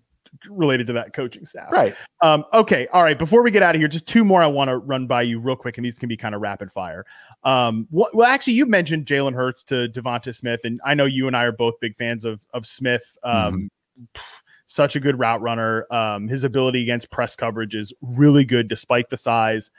[0.48, 1.70] related to that coaching staff.
[1.70, 1.94] Right.
[2.20, 2.86] Um, okay.
[2.88, 3.18] All right.
[3.18, 5.38] Before we get out of here, just two more I want to run by you
[5.38, 7.04] real quick, and these can be kind of rapid fire.
[7.42, 11.26] Um, what, well, actually, you mentioned Jalen Hurts to DeVonta Smith, and I know you
[11.26, 13.04] and I are both big fans of of Smith.
[13.22, 13.70] Um,
[14.14, 14.22] pff,
[14.66, 15.86] Such a good route runner.
[15.92, 19.70] Um, his ability against press coverage is really good, despite the size.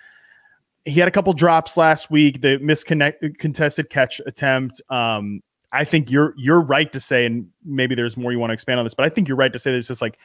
[0.85, 2.41] He had a couple drops last week.
[2.41, 4.81] The misconnect contested catch attempt.
[4.89, 5.41] Um,
[5.71, 8.79] I think you're you're right to say, and maybe there's more you want to expand
[8.79, 10.17] on this, but I think you're right to say there's just like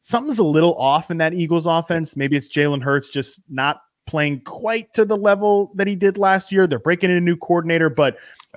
[0.00, 2.16] something's a little off in that Eagles offense.
[2.16, 6.50] Maybe it's Jalen Hurts just not playing quite to the level that he did last
[6.50, 6.66] year.
[6.66, 8.16] They're breaking in a new coordinator, but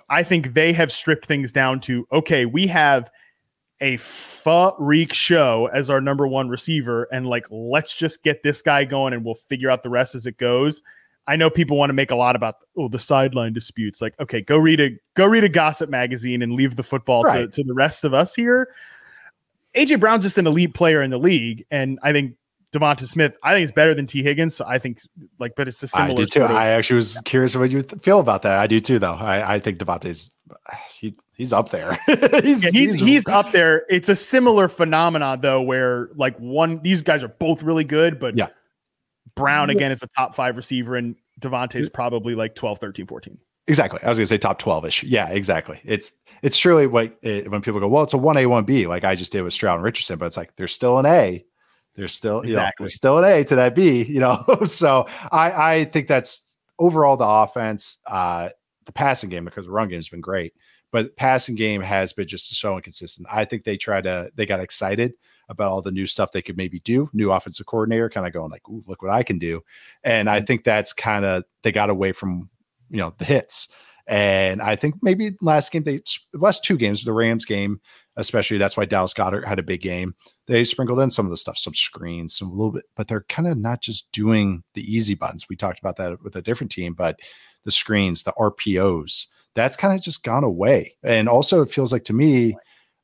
[0.09, 3.11] I think they have stripped things down to okay, we have
[3.81, 8.85] a freak show as our number one receiver, and like let's just get this guy
[8.85, 10.81] going and we'll figure out the rest as it goes.
[11.27, 14.01] I know people want to make a lot about oh the sideline disputes.
[14.01, 17.47] Like, okay, go read a go read a gossip magazine and leave the football to,
[17.47, 18.69] to the rest of us here.
[19.75, 22.35] AJ Brown's just an elite player in the league, and I think
[22.73, 24.55] DeVonta Smith, I think is better than Tee Higgins.
[24.55, 24.99] So I think
[25.39, 26.23] like, but it's a similar.
[26.23, 26.43] do too.
[26.43, 28.57] of- I actually was curious what you th- feel about that.
[28.59, 29.13] I do too, though.
[29.13, 30.31] I, I think DeVonta's
[30.89, 31.97] he, he's up there.
[32.07, 33.85] he's, Yeah, he's he's up there.
[33.89, 38.37] It's a similar phenomenon though, where like one these guys are both really good, but
[38.37, 38.47] Yeah.
[39.35, 43.37] Brown again is a top five receiver, and DeVonta's probably like 12, 13, 14.
[43.71, 44.01] Exactly.
[44.03, 45.01] I was gonna say top twelve ish.
[45.01, 45.79] Yeah, exactly.
[45.85, 46.11] It's
[46.41, 49.05] it's truly what it, when people go, well, it's a one A one B, like
[49.05, 51.45] I just did with Stroud and Richardson, but it's like there's still an A.
[51.95, 54.03] There's still you know there's still an A to that B.
[54.03, 58.49] You know, so I I think that's overall the offense, uh,
[58.83, 60.51] the passing game because the run game has been great,
[60.91, 63.25] but passing game has been just so inconsistent.
[63.31, 65.13] I think they tried to they got excited
[65.47, 67.09] about all the new stuff they could maybe do.
[67.13, 69.61] New offensive coordinator, kind of going like, "Ooh, look what I can do,"
[70.03, 72.49] and I think that's kind of they got away from
[72.91, 73.69] you know the hits.
[74.07, 76.01] And I think maybe last game they
[76.33, 77.79] last two games, the Rams game,
[78.17, 80.15] especially that's why Dallas Goedert had a big game.
[80.47, 83.47] They sprinkled in some of the stuff, some screens, some little bit, but they're kind
[83.47, 85.45] of not just doing the easy buttons.
[85.49, 87.19] We talked about that with a different team, but
[87.63, 90.95] the screens, the RPOs, that's kind of just gone away.
[91.03, 92.57] And also, it feels like to me,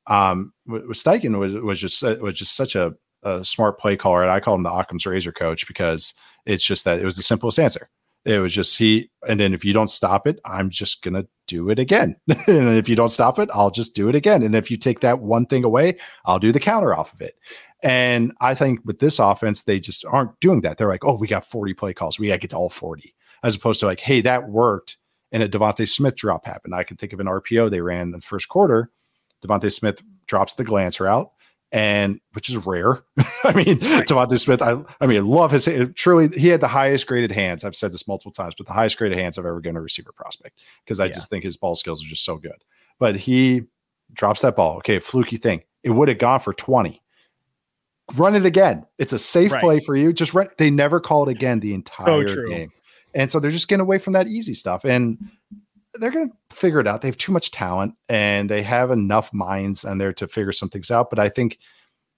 [0.07, 4.23] um, with Steichen was was just uh, was just such a, a smart play caller.
[4.23, 6.13] And I call him the Occam's razor coach because
[6.45, 7.89] it's just that it was the simplest answer.
[8.27, 11.69] It was just he, and then if you don't stop it, I'm just gonna do
[11.69, 12.17] it again.
[12.27, 14.43] and if you don't stop it, I'll just do it again.
[14.43, 17.35] And if you take that one thing away, I'll do the counter off of it.
[17.83, 20.77] And I think with this offense, they just aren't doing that.
[20.77, 22.19] They're like, oh, we got 40 play calls.
[22.19, 24.97] We got to get to all 40, as opposed to like, hey, that worked.
[25.31, 26.75] And a DeVonta Smith drop happened.
[26.75, 28.91] I can think of an RPO they ran in the first quarter.
[29.45, 31.31] DeVonta Smith drops the glance route,
[31.71, 33.03] and which is rare.
[33.43, 36.29] I mean, DeVonta Smith, I, I mean, love his eh, truly.
[36.39, 37.63] He had the highest graded hands.
[37.63, 40.11] I've said this multiple times, but the highest graded hands I've ever given a receiver
[40.11, 41.11] prospect because I Yeah.
[41.11, 42.63] just think his ball skills are just so good.
[42.99, 43.63] But he
[44.13, 44.77] drops that ball.
[44.77, 45.63] Okay, a fluky thing.
[45.83, 47.01] It would have gone for 20.
[48.15, 48.85] Run it again.
[48.97, 49.61] It's a safe Right.
[49.61, 50.13] play for you.
[50.13, 50.47] Just run.
[50.57, 52.49] They never call it again the entire true.
[52.49, 52.71] game.
[53.13, 54.85] And so they're just getting away from that easy stuff.
[54.85, 55.17] And
[55.99, 57.01] they're going to figure it out.
[57.01, 60.69] They have too much talent and they have enough minds on there to figure some
[60.69, 61.09] things out.
[61.09, 61.59] But I think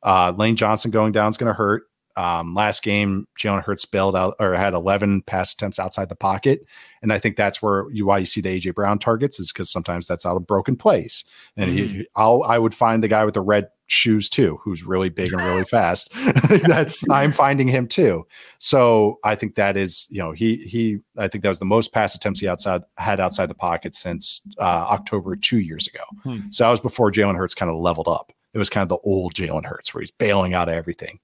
[0.03, 1.83] uh, Lane Johnson going down is going to hurt.
[2.15, 6.61] Um, last game, Jalen Hurts bailed out or had 11 pass attempts outside the pocket.
[7.01, 9.71] And I think that's where you, why you see the AJ Brown targets is because
[9.71, 11.23] sometimes that's out of broken plays.
[11.55, 15.09] And he, I'll, I would find the guy with the red shoes too, who's really
[15.09, 16.13] big and really fast.
[16.13, 18.25] that I'm finding him too.
[18.59, 21.91] So I think that is, you know, he he I think that was the most
[21.91, 26.03] pass attempts he outside had outside the pocket since uh, October two years ago.
[26.23, 26.39] Hmm.
[26.51, 28.31] So that was before Jalen Hurts kind of leveled up.
[28.53, 31.19] It was kind of the old Jalen Hurts where he's bailing out of everything.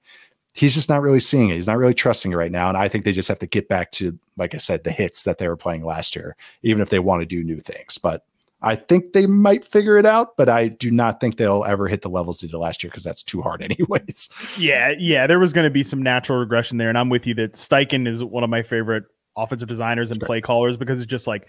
[0.53, 1.55] He's just not really seeing it.
[1.55, 2.69] He's not really trusting it right now.
[2.69, 5.23] And I think they just have to get back to, like I said, the hits
[5.23, 7.97] that they were playing last year, even if they want to do new things.
[7.97, 8.23] But
[8.65, 12.01] I think they might figure it out, but I do not think they'll ever hit
[12.01, 14.27] the levels they did last year because that's too hard, anyways.
[14.57, 17.33] Yeah, yeah, there was going to be some natural regression there, and I'm with you
[17.35, 19.03] that Steichen is one of my favorite
[19.37, 21.47] offensive designers and play callers because it's just like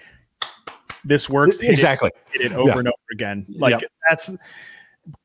[1.05, 2.11] this works it, exactly.
[2.33, 2.79] hit it over Yeah.
[2.81, 3.47] and over again.
[3.49, 3.91] Like Yep.
[4.09, 4.37] that's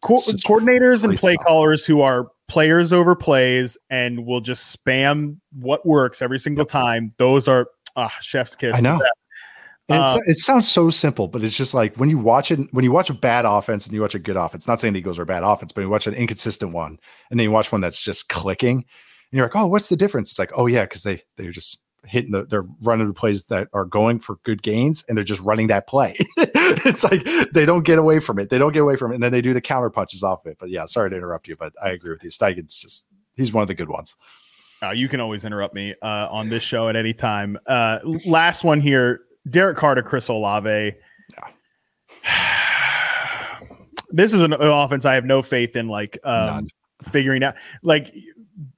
[0.03, 1.45] co- coordinators and play stuff.
[1.45, 7.13] callers who are players over plays and will just spam what works every single time.
[7.17, 8.77] Those are ah, chef's kiss.
[8.77, 9.01] I know.
[9.91, 12.83] And Uh, it sounds so simple, but it's just like when you watch it, when
[12.83, 15.19] you watch a bad offense and you watch a good offense, not saying the Eagles
[15.19, 17.81] are a bad offense, but you watch an inconsistent one and then you watch one
[17.81, 18.77] that's just clicking
[19.31, 20.31] and you're like, oh, what's the difference?
[20.31, 23.67] It's like, oh, yeah, because they, they're just hitting the, they're running the plays that
[23.73, 26.15] are going for good gains and they're just running that play.
[26.37, 27.23] it's like
[27.53, 28.49] they don't get away from it.
[28.49, 29.15] They don't get away from it.
[29.15, 30.57] And then they do the counter punches off of it.
[30.59, 32.29] But yeah, sorry to interrupt you, but I agree with you.
[32.29, 34.15] Steichen's just, he's one of the good ones.
[34.83, 37.57] Uh, you can always interrupt me uh, on this show at any time.
[37.67, 40.93] Uh, last one here Derek Carter, Chris Olave.
[44.11, 46.67] this is an offense I have no faith in, like um,
[47.03, 47.55] figuring out.
[47.83, 48.13] Like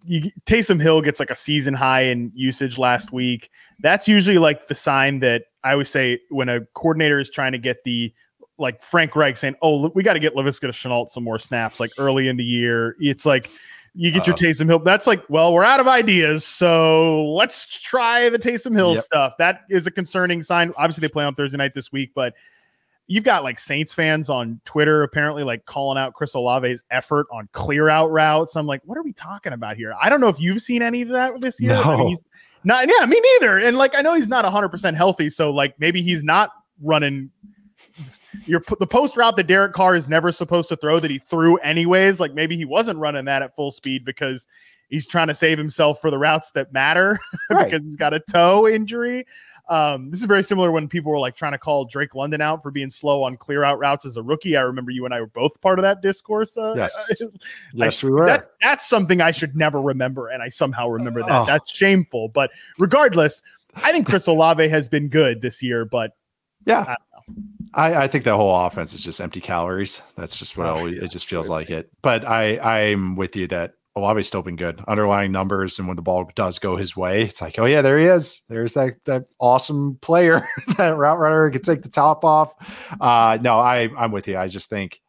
[0.05, 3.49] you, Taysom Hill gets like a season high in usage last week.
[3.79, 7.57] That's usually like the sign that I always say when a coordinator is trying to
[7.57, 8.13] get the
[8.57, 11.39] like Frank Reich saying, "Oh, look, we got to get Laviska to Shenault some more
[11.39, 13.49] snaps." Like early in the year, it's like
[13.95, 14.79] you get your Uh, Taysom Hill.
[14.79, 19.03] That's like, well, we're out of ideas, so let's try the Taysom Hill Yep.
[19.03, 19.33] stuff.
[19.37, 20.73] That is a concerning sign.
[20.77, 22.33] Obviously, they play on Thursday night this week, but
[23.07, 27.49] you've got like Saints fans on Twitter apparently like calling out Chris Olave's effort on
[27.51, 28.55] clear out routes.
[28.55, 29.93] I'm like, what are we talking about here?
[30.01, 31.73] I don't know if you've seen any of that this year.
[31.73, 32.07] I mean, No.
[32.07, 32.21] he's
[32.63, 33.57] not, yeah, me neither.
[33.59, 37.29] And like, I know he's not 100% healthy, so like maybe he's not running
[38.45, 41.57] your the post route that Derek Carr is never supposed to throw that he threw
[41.57, 42.19] anyways.
[42.19, 44.47] Like maybe he wasn't running that at full speed because
[44.89, 47.19] he's trying to save himself for the routes that matter
[47.49, 47.65] Right.
[47.71, 49.25] because he's got a toe injury.
[49.69, 52.61] Um, this is very similar when people were like trying to call Drake London out
[52.61, 54.57] for being slow on clear out routes as a rookie.
[54.57, 56.57] I remember you and I were both part of that discourse.
[56.57, 57.21] Uh, Yes.
[57.21, 57.27] I-
[57.73, 58.25] Yes, we were.
[58.25, 61.31] That's, that's something I should never remember, and I somehow remember that.
[61.31, 61.45] Oh.
[61.45, 62.27] That's shameful.
[62.27, 63.41] But regardless,
[63.75, 65.85] I think Chris Olave has been good this year.
[65.85, 66.11] But
[66.65, 66.95] Yeah.
[67.73, 70.01] I, I think that whole offense is just empty calories.
[70.17, 71.03] That's just what Oh, always, yeah.
[71.05, 71.89] it just feels like it.
[72.01, 72.57] But I
[72.89, 74.83] I'm with you that Olave's still been good.
[74.87, 77.97] Underlying numbers and when the ball does go his way, it's like, oh yeah, there
[77.97, 78.43] he is.
[78.49, 80.47] There's that that awesome player,
[80.77, 82.53] that route runner can take the top off.
[82.99, 84.37] Uh no, I I'm with you.
[84.37, 84.99] I just think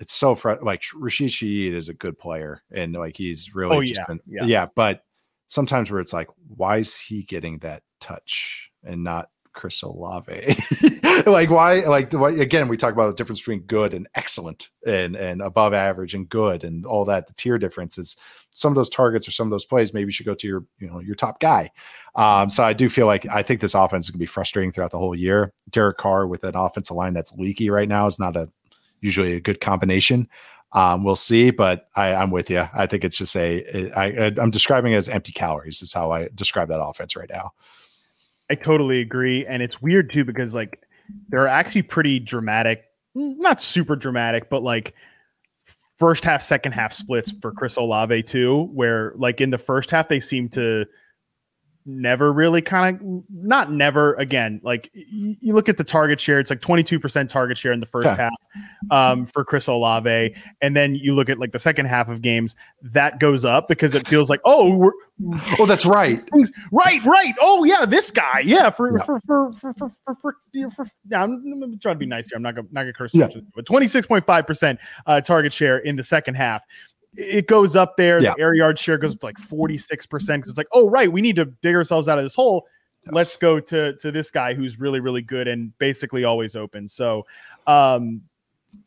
[0.00, 3.82] it's so fr- like Rashid Shaheed is a good player and like he's really Oh,
[3.82, 4.44] just yeah, been yeah.
[4.44, 5.02] yeah, but
[5.46, 10.56] sometimes where it's like, why is he getting that touch and not Chris Olave?
[11.26, 11.80] like why?
[11.86, 15.72] Like why, again, we talk about the difference between good and excellent, and and above
[15.72, 17.26] average and good, and all that.
[17.26, 18.16] The tier differences.
[18.50, 20.64] Some of those targets or some of those plays maybe you should go to your
[20.78, 21.70] you know your top guy.
[22.14, 24.70] Um, so I do feel like I think this offense is going to be frustrating
[24.70, 25.52] throughout the whole year.
[25.70, 28.48] Derek Carr with an offensive line that's leaky right now is not a
[29.00, 30.28] usually a good combination.
[30.74, 32.66] Um, we'll see, but I, I'm with you.
[32.74, 33.92] I think it's just a.
[33.92, 35.80] I, I'm describing it as empty calories.
[35.82, 37.52] Is how I describe that offense right now.
[38.50, 39.46] I totally agree.
[39.46, 40.80] And it's weird too because like
[41.28, 42.84] there are actually pretty dramatic,
[43.14, 44.94] not super dramatic, but like
[45.96, 50.08] first half, second half splits for Chris Olave too, where like in the first half
[50.08, 50.84] they seem to
[51.86, 56.40] never really kind of not never again like y- you look at the target share
[56.40, 58.32] it's like 22% target share in the first half
[58.90, 62.56] um, for Chris Olave and then you look at like the second half of games
[62.82, 64.92] that goes up because it feels like oh we're,
[65.60, 66.20] Oh, that's right.
[66.72, 67.34] Right, right.
[67.40, 68.40] Oh yeah, this guy.
[68.44, 69.04] Yeah, for Yeah.
[69.04, 72.28] for for for for for, for, yeah, for yeah, I'm, I'm trying to be nice
[72.28, 72.36] here.
[72.36, 73.14] I'm not gonna not gonna curse.
[73.14, 73.28] Yeah.
[73.54, 76.64] But 26.5 percent uh, target share in the second half.
[77.16, 78.22] It goes up there.
[78.22, 78.34] Yeah.
[78.36, 81.10] The air yard share goes up to like 46 percent because it's like, oh right,
[81.10, 82.66] we need to dig ourselves out of this hole.
[83.10, 86.88] Let's go to to this guy who's really really good and basically always open.
[86.88, 87.26] So.
[87.66, 88.22] um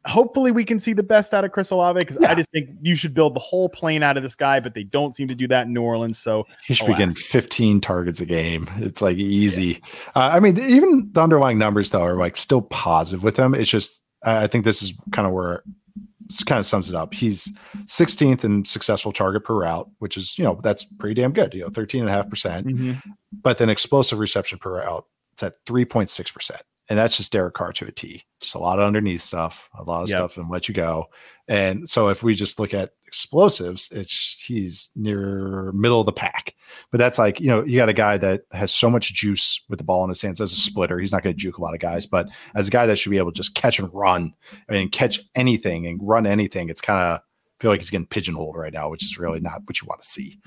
[0.06, 2.96] Hopefully, we can see the best out of Chris Olave because I just think you
[2.96, 5.48] should build the whole plane out of this guy, but they don't seem to do
[5.48, 6.18] that in New Orleans.
[6.18, 8.70] So He should be getting 15 targets a game.
[8.78, 9.82] It's like easy.
[10.16, 13.54] Uh, I mean, even the underlying numbers though are like still positive with him.
[13.54, 15.64] It's just I think this is kind of where
[16.46, 17.14] kind of sums it up.
[17.14, 17.52] He's
[17.86, 21.54] 16th in successful target per route, which is you know that's pretty damn good.
[21.54, 22.68] You know, 13 and a half percent.
[22.68, 22.94] Mm-hmm.
[23.42, 26.62] But then explosive reception per route, it's at 3.6 percent.
[26.90, 28.24] and that's just Derek Carr to a T.
[28.42, 30.18] Just a lot of underneath stuff, a lot of Yep.
[30.18, 31.08] stuff, and let you go.
[31.48, 36.54] And so if we just look at explosives, it's he's near middle of the pack.
[36.92, 39.80] But that's like you know you got a guy that has so much juice with
[39.80, 40.72] the ball in his hands as a mm-hmm.
[40.72, 41.00] splitter.
[41.00, 43.10] He's not going to juke a lot of guys, but as a guy that should
[43.10, 44.34] be able to just catch and run,
[44.70, 47.22] I mean catch anything and run anything, it's kind of
[47.60, 50.08] feel like he's getting pigeonholed right now, which is really not what you want to
[50.08, 50.38] see.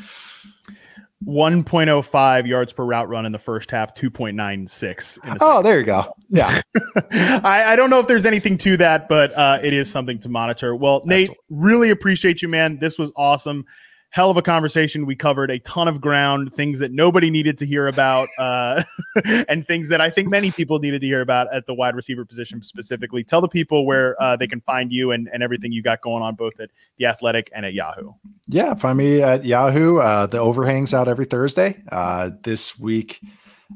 [1.27, 5.25] 1.05 yards per route run in the first half, 2.96.
[5.25, 6.15] In the Oh, there you go.
[6.29, 6.63] Yeah.
[7.13, 10.29] I, I don't know if there's anything to that, but uh, it is something to
[10.29, 10.75] monitor.
[10.75, 12.79] Well, Nate, really appreciate you, man.
[12.79, 13.67] This was awesome.
[14.11, 15.07] Hell of a conversation.
[15.07, 18.83] We covered a ton of ground, things that nobody needed to hear about, uh,
[19.49, 22.25] and things that I think many people needed to hear about at the wide receiver
[22.25, 23.23] position specifically.
[23.23, 26.23] Tell the people where uh, they can find you and, and everything you got going
[26.23, 28.13] on, both at The Athletic and at Yahoo.
[28.49, 29.99] Yeah, find me at Yahoo.
[29.99, 31.83] Uh, the overhangs out every Thursday.
[31.93, 33.21] Uh, this week,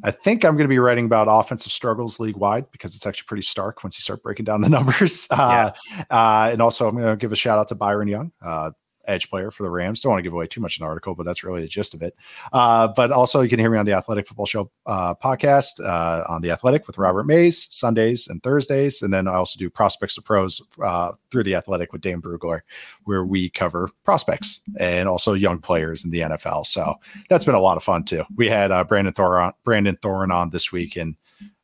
[0.03, 3.27] I think I'm going to be writing about offensive struggles league wide because it's actually
[3.29, 5.29] pretty stark once you start breaking down the numbers.
[5.31, 5.71] Uh,
[6.11, 8.71] uh, and also, I'm going to give a shout out to Byron Young, uh,
[9.07, 10.03] edge player for the Rams.
[10.03, 12.03] Don't want to give away too much the article, but that's really the gist of
[12.03, 12.15] it.
[12.53, 16.25] Uh, but also, you can hear me on the Athletic Football Show uh, podcast uh,
[16.29, 20.15] on the Athletic with Robert Mays Sundays and Thursdays, and then I also do Prospects
[20.17, 22.61] to Pros uh, through the Athletic with Dane Brugler,
[23.05, 26.67] where we cover prospects and also young players in the NFL.
[26.67, 26.95] So
[27.29, 28.25] that's been a lot of fun too.
[28.37, 31.17] We had uh, Brandon Thor Brandon Thorn on this week, and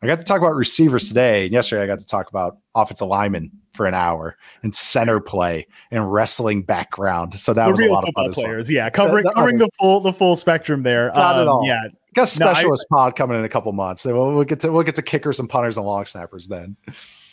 [0.02, 1.44] I got to talk about receivers today.
[1.44, 3.50] And yesterday, I got to talk about offensive linemen
[3.80, 7.40] for an hour and center play and wrestling background.
[7.40, 8.60] So that the was a lot of fun as well.
[8.68, 11.08] yeah, covering the covering other- the full the full spectrum there.
[11.08, 11.64] It Um, all.
[11.66, 11.80] Yeah,
[12.14, 14.02] Got a No, I- specialist pod coming in a couple months.
[14.02, 16.76] So we'll, we'll get to we'll get to kickers and punters and long snappers then.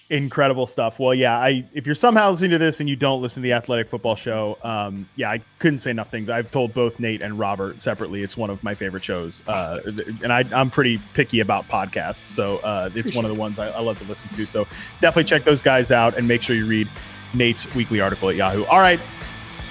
[0.10, 1.00] Incredible stuff.
[1.00, 3.54] Well, yeah, I if you're somehow listening to this and you don't listen to the
[3.54, 6.30] Athletic Football Show, um, yeah, I couldn't say enough things.
[6.30, 8.24] I've told both Nate and Robert separately.
[8.24, 9.82] It's one of my favorite shows, uh,
[10.24, 13.70] and I, I'm pretty picky about podcasts, so uh, it's one of the ones I,
[13.70, 14.46] I love to listen to.
[14.46, 14.66] So
[15.02, 16.88] definitely check those guys out and make sure you read
[17.34, 18.66] Nate's weekly article at Yahoo.
[18.66, 19.00] All right.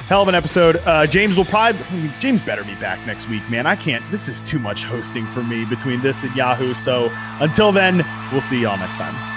[0.09, 0.77] Hell of an episode.
[0.87, 1.81] Uh, James will probably
[2.21, 3.67] James better be back next week, man.
[3.67, 4.09] I can't.
[4.13, 6.75] This is too much hosting for me between this and Yahoo.
[6.75, 7.11] So
[7.41, 9.36] until then, we'll see y'all next time.